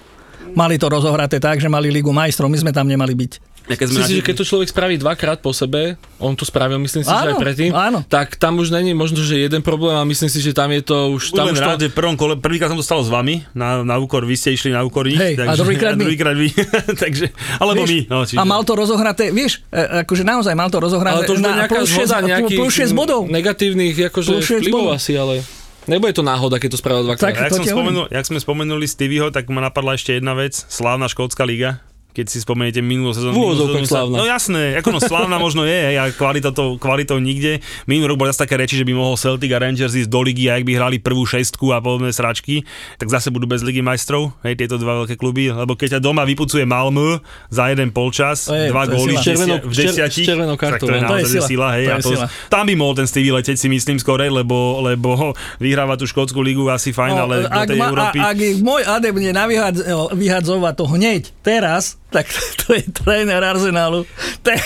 [0.55, 3.33] Mali to rozohraté tak, že mali Ligu majstrov, my sme tam nemali byť.
[3.69, 6.49] Ja keď sme Myslím si, že keď to človek spraví dvakrát po sebe, on to
[6.49, 8.01] spravil, myslím si, že Áno, aj predtým, áno.
[8.09, 11.12] tak tam už není možno, že jeden problém a myslím si, že tam je to
[11.12, 11.37] už...
[11.37, 13.45] Tam Budem už rád, to, že v prvom kole, prvýkrát som to stalo s vami,
[13.53, 16.09] na, na úkor, vy ste išli na úkor ich, Hej, a druhýkrát my.
[16.09, 16.49] druhýkrát vy,
[17.05, 17.29] takže,
[17.61, 18.41] alebo Vieš, my, no, čiže.
[18.41, 21.53] A mal to rozohraté, vieš, e, akože naozaj mal to rozohraté ale to už na
[21.69, 23.21] nejaká plus 6, zhoda nejakých plus 6 bodov.
[23.29, 24.97] negatívnych akože vplyvov bodov.
[24.97, 25.45] asi, ale
[25.85, 27.37] nebude to náhoda, keď to spravil dvakrát.
[27.37, 27.49] Tak.
[27.49, 31.45] Jak, som spomenul, jak sme spomenuli Stevieho, tak ma napadla ešte jedna vec, slávna škótska
[31.45, 31.85] liga.
[32.11, 33.37] Keď si spomeniete minulú sezónu.
[33.55, 34.17] V slávna.
[34.17, 37.61] No jasné, ako no slávna možno je, a kvalitou, to, kvalitou nikde.
[37.85, 40.47] Minulý rok boli zase také reči, že by mohol Celtic a Rangers ísť do ligy
[40.47, 44.35] a ak by hrali prvú šestku a podobné sračky, tak zase budú bez ligy majstrov,
[44.43, 48.57] hej, tieto dva veľké kluby, lebo keď ťa doma vypucuje Malmö za jeden polčas, To
[48.57, 51.07] je- dva je góly v desia- v desiatich, červenou tak kartou, to je no.
[51.07, 51.47] naozaj To je sila.
[51.47, 52.27] sila, hej, To je to, sila.
[52.49, 55.11] tam by mohol ten Stevie leteť si myslím skorej, lebo, lebo
[55.59, 58.19] vyhráva tú škótsku ligu asi fajn, ale do No, tej ma, Európy...
[58.19, 62.25] a, ak môj adep bude navyhadz- vyhadzovať to hneď, teraz, tak
[62.59, 64.09] to je tréner Arsenálu.
[64.41, 64.57] Ten,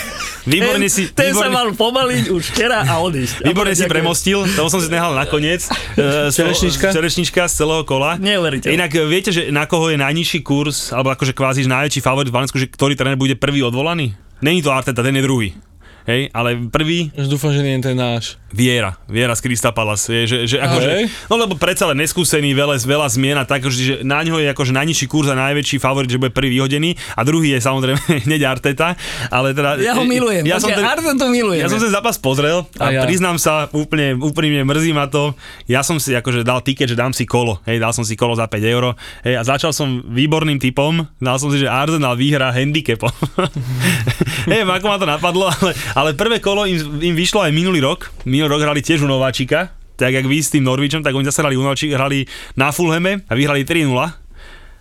[0.43, 3.43] Výborne si- ten sa výborne- mal pomaliť už včera a odísť.
[3.43, 5.63] A Výborne si premostil, to som si nehal nakoniec.
[5.95, 6.91] Z- Čerešnička?
[6.91, 8.15] Čerešnička z celého kola.
[8.15, 8.73] Neuveriteľné.
[8.73, 12.35] Inak e, viete, že na koho je najnižší kurz, alebo akože kvázi najväčší favorit v
[12.35, 14.15] Valensku, že ktorý tréner bude prvý odvolaný?
[14.39, 15.55] Není to Arteta, ten je druhý.
[16.03, 18.35] Hej, ale prvý Už dúfam, že nie je ten náš.
[18.53, 22.77] Viera, Viera z Krista Palace, je, že, že akože, no lebo predsa len neskúsený, veľa,
[22.85, 26.21] veľa zmien a tak, že na ňo je akože najnižší kurz a najväčší favorit, že
[26.21, 27.97] bude prvý vyhodený a druhý je samozrejme
[28.29, 28.93] hneď Arteta,
[29.33, 29.81] ale teda...
[29.81, 30.45] Ja ho milujem.
[30.45, 30.85] Ja som ten,
[31.17, 31.65] to milujem.
[31.65, 33.01] ja som ten zápas pozrel a, A ja.
[33.09, 35.33] priznám sa úplne, úprimne mrzí ma to.
[35.65, 37.57] Ja som si akože dal tiket, že dám si kolo.
[37.65, 38.93] Hej, dal som si kolo za 5 euro.
[39.25, 41.09] Hej, a začal som výborným typom.
[41.17, 43.09] Dal som si, že Arsenal vyhrá handicapom.
[44.51, 48.09] Neviem, ako ma to napadlo, ale, ale prvé kolo im, im vyšlo aj minulý rok.
[48.25, 49.73] Minulý rok hrali tiež u Nováčika.
[49.93, 52.25] Tak jak vy s tým Norvičom, tak oni zase hrali u Nováčika, hrali
[52.57, 53.93] na Fulhame a vyhrali 3-0.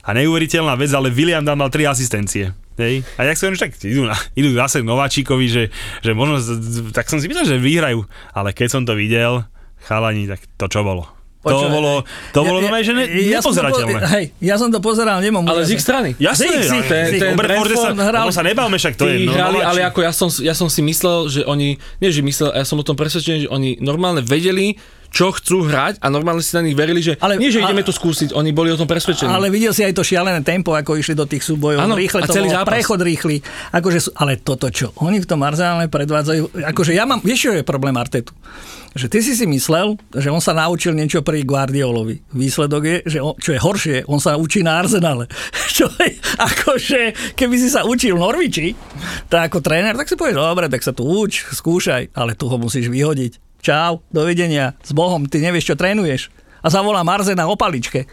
[0.03, 2.51] A neuveriteľná vec, ale William tam mal 3 asistencie.
[2.81, 3.05] Hej.
[3.21, 5.65] A jak že tak idú, na, idú zase Nováčikovi, že,
[6.01, 6.41] že možno,
[6.91, 8.03] tak som si myslel, že vyhrajú.
[8.33, 9.45] Ale keď som to videl,
[9.85, 11.22] chalani, tak to čo bolo?
[11.43, 11.93] To Počúvaj, bolo,
[12.31, 13.99] to bolo normálne, že ne, ja som to po- nepozerateľné.
[14.15, 16.15] Hej, ja som to pozeral, nemám Ale z ich strany.
[16.39, 16.87] Zik.
[17.19, 20.31] ten Brentford Brentford sa, hral- sa nebavme, však to je hrali, ale ako ja som,
[20.39, 23.51] ja som si myslel, že oni, nie že myslel, ja som o tom presvedčený, že
[23.51, 24.79] oni normálne vedeli,
[25.13, 27.93] čo chcú hrať a normálne si na nich verili, že Ale- nie, že ideme to
[27.93, 29.29] skúsiť, oni boli o tom presvedčení.
[29.29, 31.85] Ale videl si aj to šialené tempo, ako išli do tých súbojov.
[31.85, 32.73] Áno, rýchle a to celý bolo, zápas.
[32.73, 33.37] prechod rýchly.
[33.71, 37.63] Akože, ale toto čo, oni v tom Arsenále predvádzajú, akože ja mám, vieš, čo je
[37.63, 38.33] problém Artetu?
[38.93, 42.29] Že ty si si myslel, že on sa naučil niečo pri Guardiolovi.
[42.37, 45.29] Výsledok je, že on, čo je horšie, on sa učí na Arsenále.
[45.73, 48.67] Čo je, akože, keby si sa učil v Norviči,
[49.33, 52.61] tak ako tréner, tak si povieš, dobre, tak sa tu uč, skúšaj, ale tu ho
[52.61, 53.52] musíš vyhodiť.
[53.63, 56.35] Čau, dovidenia, s Bohom, ty nevieš, čo trénuješ.
[56.63, 58.11] A zavolá Marzena o paličke.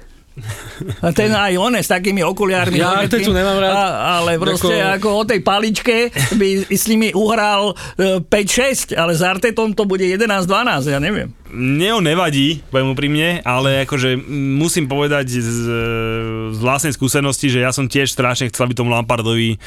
[1.03, 2.79] A ten aj on s takými okuliármi.
[2.79, 3.09] Ja všetkým.
[3.09, 3.73] Artetu nemám rád.
[3.73, 3.83] A,
[4.21, 4.95] ale proste ako...
[4.95, 10.05] Ako- o tej paličke by s nimi uhral e, 5-6, ale s Artetom to bude
[10.05, 11.33] 11-12, ja neviem.
[11.49, 15.49] Mne on nevadí, poviem úprimne, ale akože musím povedať z,
[16.53, 19.57] z vlastnej skúsenosti, že ja som tiež strašne chcel, aby tomu Lampardovi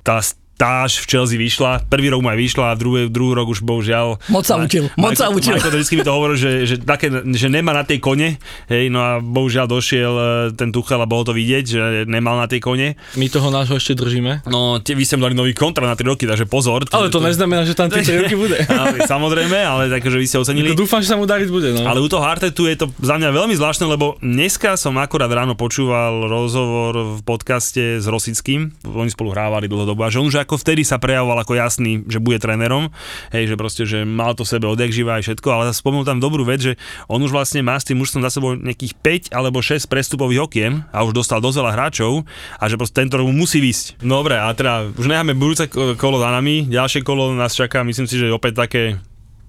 [0.00, 0.24] tá
[0.56, 1.84] stáž v Chelsea vyšla.
[1.84, 4.16] Prvý rok mu aj vyšla a druhý, druhý rok už bohužiaľ...
[4.32, 5.52] Moc sa učil, moc sa učil.
[5.52, 8.40] Michael to vždy mi to hovoril, že, že, také, že nemá na tej kone,
[8.72, 10.24] hej, no a bohužiaľ došiel e,
[10.56, 12.96] ten Tuchel a bolo to vidieť, že nemal na tej kone.
[13.20, 14.48] My toho nášho ešte držíme.
[14.48, 16.88] No, tie, vy ste dali nový kontrakt na 3 roky, takže pozor.
[16.88, 18.56] Ale to neznamená, že tam tie 3 roky bude.
[18.80, 20.72] Ale, samozrejme, ale takže vy ste ocenili.
[20.72, 21.76] Ako Dúfam, že sa mu dariť bude.
[21.76, 21.84] No.
[21.84, 25.52] Ale u toho Artetu je to za mňa veľmi zvláštne, lebo dneska som akurát ráno
[25.52, 30.62] počúval rozhovor v podcaste s Rosickým, oni spolu hrávali dlhodobo a že on už ako
[30.62, 32.94] vtedy sa prejavoval ako jasný, že bude trénerom,
[33.34, 36.46] hej, že proste, že mal to sebe odjak živa aj všetko, ale spomenul tam dobrú
[36.46, 36.72] vec, že
[37.10, 38.94] on už vlastne má s tým mužstvom za sebou nejakých
[39.30, 42.22] 5 alebo 6 prestupových okien a už dostal dosť veľa hráčov
[42.56, 43.98] a že proste tento mu musí výsť.
[43.98, 48.06] Dobre, a teda už necháme budúce ko- kolo za nami, ďalšie kolo nás čaká, myslím
[48.06, 48.82] si, že opäť také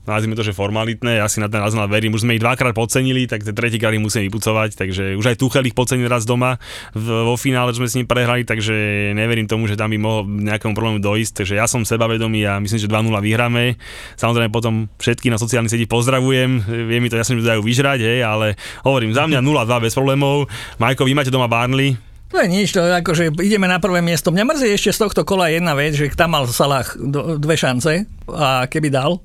[0.08, 3.28] nazvime to, že formalitné, ja si na ten Arsenal verím, už sme ich dvakrát podcenili,
[3.28, 6.56] tak ten tretí krát ich musíme vypucovať, takže už aj Tuchel ich podcenil raz doma
[6.96, 8.74] v, vo finále, sme s ním prehrali, takže
[9.12, 12.80] neverím tomu, že tam by mohol nejakému problému dojsť, takže ja som sebavedomý a myslím,
[12.80, 13.76] že 2-0 vyhráme.
[14.16, 18.24] Samozrejme potom všetky na sociálnych sieti pozdravujem, vie mi to jasne, že dajú vyžrať, hej,
[18.24, 18.56] ale
[18.88, 20.48] hovorím, za mňa 0-2 bez problémov.
[20.80, 24.04] Majko, vy máte doma Barnley, To je nič, to je ako, že ideme na prvé
[24.04, 24.36] miesto.
[24.36, 26.84] Mňa mrzí ešte z tohto kola jedna vec, že tam mal Salah
[27.40, 29.24] dve šance a keby dal,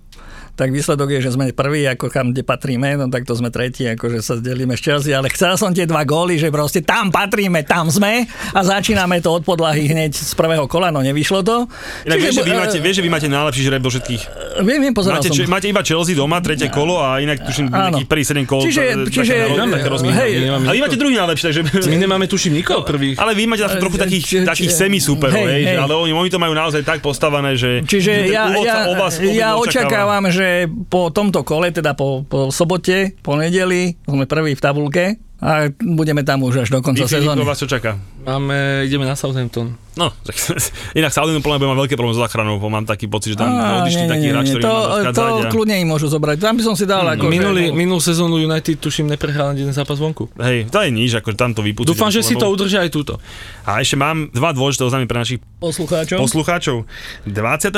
[0.52, 3.88] tak výsledok je, že sme prví, ako kam kde patríme, no tak to sme tretí,
[3.88, 7.64] akože sa zdelíme z Chelsea, ale chcel som tie dva góly, že proste tam patríme,
[7.64, 11.64] tam sme a začíname to od podlahy hneď z prvého kola, no nevyšlo to.
[12.04, 14.22] Inak vieš, že vy máte, vieš, že vy máte najlepší žreb do všetkých.
[14.60, 15.36] Viem, viem, pozeral Máte, som.
[15.36, 17.96] či, máte iba Chelsea doma, tretie kolo a inak tuším Áno.
[17.96, 18.60] nejakých prvých 7 kol.
[18.60, 19.34] Čiže- tak- čiže-
[19.72, 21.60] také také hej, my nemáme Ale vy máte druhý najlepší, takže...
[21.88, 23.16] My nemáme tuším nikoho prvých.
[23.16, 25.78] Ale vy máte trochu takých, Či- či- takých semi-superov, hej, hej, že, hej.
[25.80, 28.86] ale oni, oni to majú naozaj tak postavené, že Čiže ja, ja,
[29.32, 29.58] ja očakáva.
[29.64, 30.41] očakávam, že
[30.86, 35.04] po tomto kole, teda po, po sobote, po nedeli, sme prví v tabulke
[35.42, 37.42] a budeme tam už až do konca sezóny.
[37.42, 37.98] vás čo čaká?
[38.22, 39.74] Máme, ideme na Southampton.
[39.98, 40.38] No, tak,
[40.98, 43.50] inak podľa mňa bude mať veľké problém s záchranou, bo mám taký pocit, že tam
[43.82, 44.74] odišli nie, takí nie, hráči, ktorí to,
[45.10, 46.38] to a- kľudne im môžu zobrať.
[46.38, 47.26] Tam by som si dal ako...
[47.26, 50.30] Minulý, minulú sezónu United tuším neprehral ani jeden zápas vonku.
[50.38, 51.90] Hej, to je nič, ako tam to vypustí.
[51.90, 53.18] Dúfam, že si to udržia aj túto.
[53.66, 56.22] A ešte mám dva dôležité oznámy pre našich poslucháčov.
[56.22, 56.86] poslucháčov.
[57.26, 57.74] 28.8.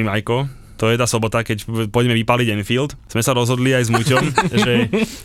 [0.00, 2.94] Majko, to je tá sobota, keď pôjdeme vypaliť Enfield.
[3.08, 4.24] Sme sa rozhodli aj s Muťom,
[4.64, 4.74] že,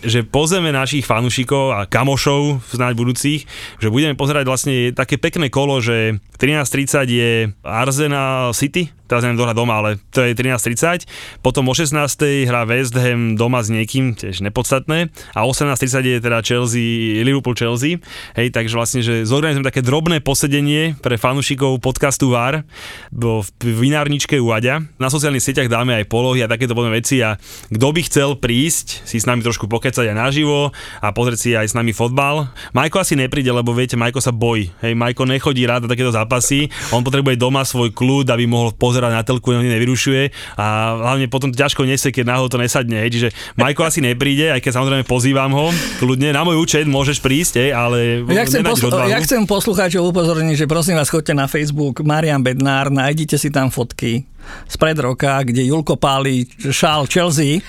[0.01, 3.43] že pozeme našich fanúšikov a kamošov, snáď budúcich,
[3.77, 7.31] že budeme pozerať vlastne také pekné kolo, že 13.30 je
[7.61, 11.43] Arsenal City, teraz neviem, hrá doma, ale to je 13.30.
[11.43, 15.11] Potom o 16.00 hrá West Ham doma s niekým, tiež nepodstatné.
[15.35, 17.99] A o 18.30 je teda Chelsea, Liverpool Chelsea.
[18.39, 22.63] Hej, takže vlastne, že zorganizujeme také drobné posedenie pre fanúšikov podcastu VAR
[23.11, 24.87] v vinárničke u Aďa.
[24.95, 27.35] Na sociálnych sieťach dáme aj polohy a takéto podobné veci a
[27.67, 30.71] kto by chcel prísť, si s nami trošku pokecať aj naživo
[31.03, 32.47] a pozrieť si aj s nami fotbal.
[32.71, 34.71] Majko asi nepríde, lebo viete, Majko sa bojí.
[34.79, 39.00] Hej, Majko nechodí rád na takéto zápasy, on potrebuje doma svoj kľud, aby mohol pozerať
[39.09, 40.65] na telku, on nevyrušuje a
[40.99, 42.99] hlavne potom to ťažko nesie, keď náhodou to nesadne.
[42.99, 43.09] Hej.
[43.15, 47.53] Čiže Majko asi nepríde, aj keď samozrejme pozývam ho, kľudne, na môj účet môžeš prísť,
[47.57, 49.09] hej, ale Ja chcem, poslu- odvahu.
[49.09, 53.71] ja chcem poslucháčov upozorniť, že prosím vás, chodte na Facebook Marian Bednár, nájdite si tam
[53.71, 54.27] fotky
[54.67, 57.61] spred roka, kde Julko páli šál Chelsea,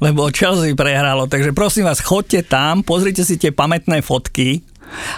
[0.00, 1.28] lebo Chelsea prehralo.
[1.28, 4.64] Takže prosím vás, chodte tam, pozrite si tie pamätné fotky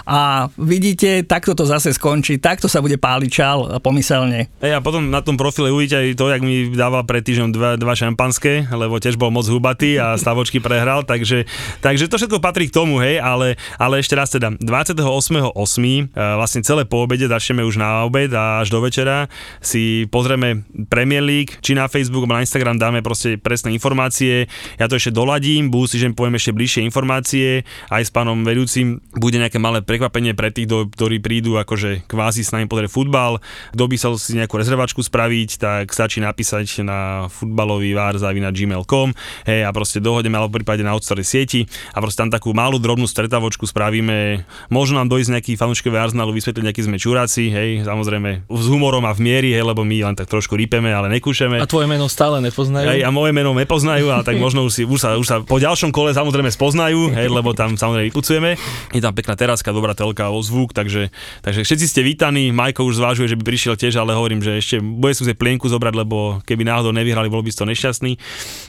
[0.05, 4.51] A vidíte, takto to zase skončí, takto sa bude páliť čal pomyselne.
[4.61, 7.69] Hej, a potom na tom profile uvidíte aj to, jak mi dával pred týždňom dva,
[7.79, 11.49] dva šampanské, lebo tiež bol moc hubatý a stavočky prehral, takže,
[11.81, 15.53] takže to všetko patrí k tomu, hej, ale, ale ešte raz teda, 28.8.
[15.53, 19.31] E, vlastne celé po obede, začneme už na obed a až do večera,
[19.63, 24.45] si pozrieme Premier League, či na Facebook, alebo na Instagram dáme proste presné informácie,
[24.77, 29.39] ja to ešte doladím, budúci že poviem ešte bližšie informácie, aj s pánom vedúcim bude
[29.39, 33.39] nejaké malé prekvapenie pre tých, ktorí prídu akože kvázi s nami pozrieť futbal,
[33.71, 39.15] kto by sa si nejakú rezervačku spraviť, tak stačí napísať na futbalový vár na gmail.com
[39.47, 41.63] hej, a proste dohodneme alebo prípade na outstory sieti
[41.95, 44.43] a proste tam takú malú drobnú stretavočku spravíme.
[44.67, 49.15] Možno nám dojsť nejaký fanúškové Arsenalu vysvetliť nejaký sme čuráci, hej, samozrejme s humorom a
[49.15, 51.61] v miery, hej, lebo my len tak trošku rýpeme, ale nekúšeme.
[51.61, 52.89] A tvoje meno stále nepoznajú?
[52.89, 55.61] Hej, a moje meno nepoznajú, ale tak možno už, si, už, sa, už sa po
[55.61, 58.49] ďalšom kole samozrejme spoznajú, hej, lebo tam samozrejme vypucujeme.
[58.91, 61.13] Je tam pekná teráska, dobrá telka o zvuk, takže,
[61.45, 62.49] takže všetci ste vítaní.
[62.49, 65.93] Majko už zvážuje, že by prišiel tiež, ale hovorím, že ešte bude si plienku zobrať,
[65.93, 68.17] lebo keby náhodou nevyhrali, bol by to nešťastný.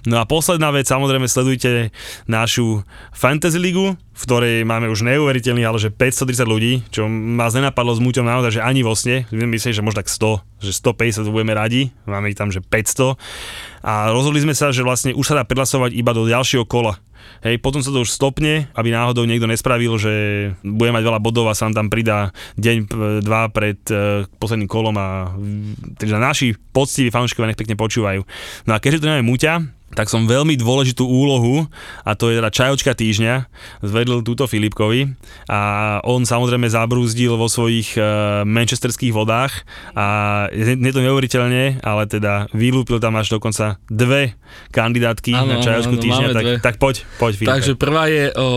[0.05, 1.89] No a posledná vec, samozrejme sledujte
[2.29, 2.85] našu
[3.17, 8.05] Fantasy Ligu, v ktorej máme už neuveriteľný, ale že 530 ľudí, čo ma nenapadlo s
[8.05, 11.97] Muťom naozaj, že ani vo sne, myslím, že možno tak 100, že 150 budeme radi,
[12.05, 13.17] máme ich tam, že 500
[13.81, 17.01] a rozhodli sme sa, že vlastne už sa dá prihlasovať iba do ďalšieho kola.
[17.45, 20.15] Hej, potom sa to už stopne, aby náhodou niekto nespravil, že
[20.65, 22.77] bude mať veľa bodov a sa nám tam pridá deň,
[23.21, 25.33] dva pred uh, posledným kolom a
[26.01, 28.25] teda naši poctiví fanúšikovia nech pekne počúvajú.
[28.65, 31.71] No a keďže to nemáme Muťa, tak som veľmi dôležitú úlohu,
[32.03, 33.47] a to je teda čajočka týždňa,
[33.81, 35.15] zvedl túto Filipkovi.
[35.47, 39.65] A on samozrejme zabrúzdil vo svojich uh, manchesterských vodách.
[39.95, 40.07] A
[40.51, 44.35] je, to neuveriteľne, ale teda vylúpil tam až dokonca dve
[44.75, 47.53] kandidátky ano, na čajočku ano, týždňa, tak, tak poď, poď Filipe.
[47.55, 48.49] Takže prvá je o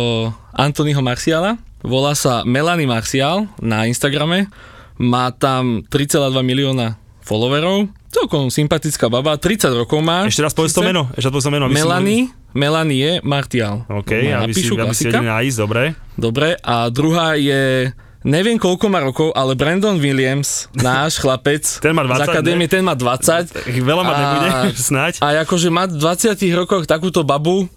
[0.58, 4.50] Antonyho Marciala, volá sa Melanie Marcial na Instagrame,
[4.98, 6.98] má tam 3,2 milióna
[7.28, 10.24] followerov, celkom sympatická baba, 30 rokov má.
[10.32, 11.12] Ešte raz povedz to meno.
[11.12, 11.68] Ešte raz to meno.
[11.68, 13.84] Melanie, Melanie je Martial.
[13.92, 15.92] OK, no, aby si, aby si nájsť, dobre.
[16.16, 17.92] Dobre, a druhá je
[18.24, 22.84] neviem koľko má rokov, ale Brandon Williams, náš chlapec ten má 20, z akadémie, ten
[22.84, 23.54] má 20.
[23.84, 24.50] Veľa ma nebude,
[24.90, 25.20] snáď.
[25.20, 27.68] A akože má v 20 rokoch takúto babu,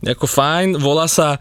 [0.00, 1.36] ako fajn, volá sa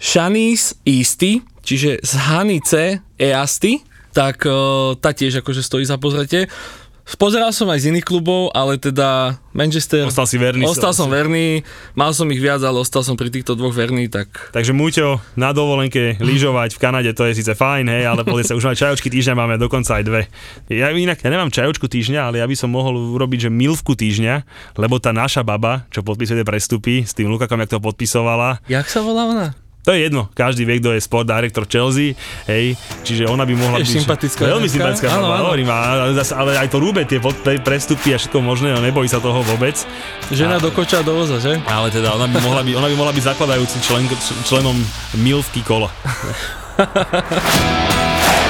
[0.00, 6.50] Shanice Easty, čiže z Hanice Easty, tak uh, tá tiež akože stojí za pozretie.
[7.18, 10.06] Pozeral som aj z iných klubov, ale teda Manchester...
[10.06, 10.62] Ostal si verný.
[10.62, 11.66] Ostal som verný,
[11.98, 14.30] mal som ich viac, ale ostal som pri týchto dvoch verný, tak...
[14.54, 18.58] Takže Muťo, na dovolenke lyžovať v Kanade, to je síce fajn, hej, ale pozrieť sa,
[18.58, 20.22] už aj čajočky týždňa máme dokonca aj dve.
[20.70, 24.34] Ja inak, ja nemám čajočku týždňa, ale ja by som mohol urobiť, že milvku týždňa,
[24.78, 28.62] lebo tá naša baba, čo podpisuje prestupy, s tým Lukakom, jak to podpisovala.
[28.70, 29.48] Jak sa volá ona?
[29.80, 32.12] To je jedno, každý vie, kto je sport director Chelsea,
[32.44, 33.88] hej, čiže ona by mohla byť...
[34.04, 34.44] sympatická.
[34.44, 35.48] Veľmi sympatická, áno, áno.
[35.48, 37.16] Hovorím, ale, ale aj to rúbe, tie
[37.64, 39.80] prestupy a všetko možné, no nebojí sa toho vôbec.
[40.28, 41.56] Žena a, do koča do voza, že?
[41.64, 44.04] Ale teda ona by mohla byť, ona by mohla byť zakladajúcim člen,
[44.44, 44.76] členom
[45.16, 45.88] Milvky kola.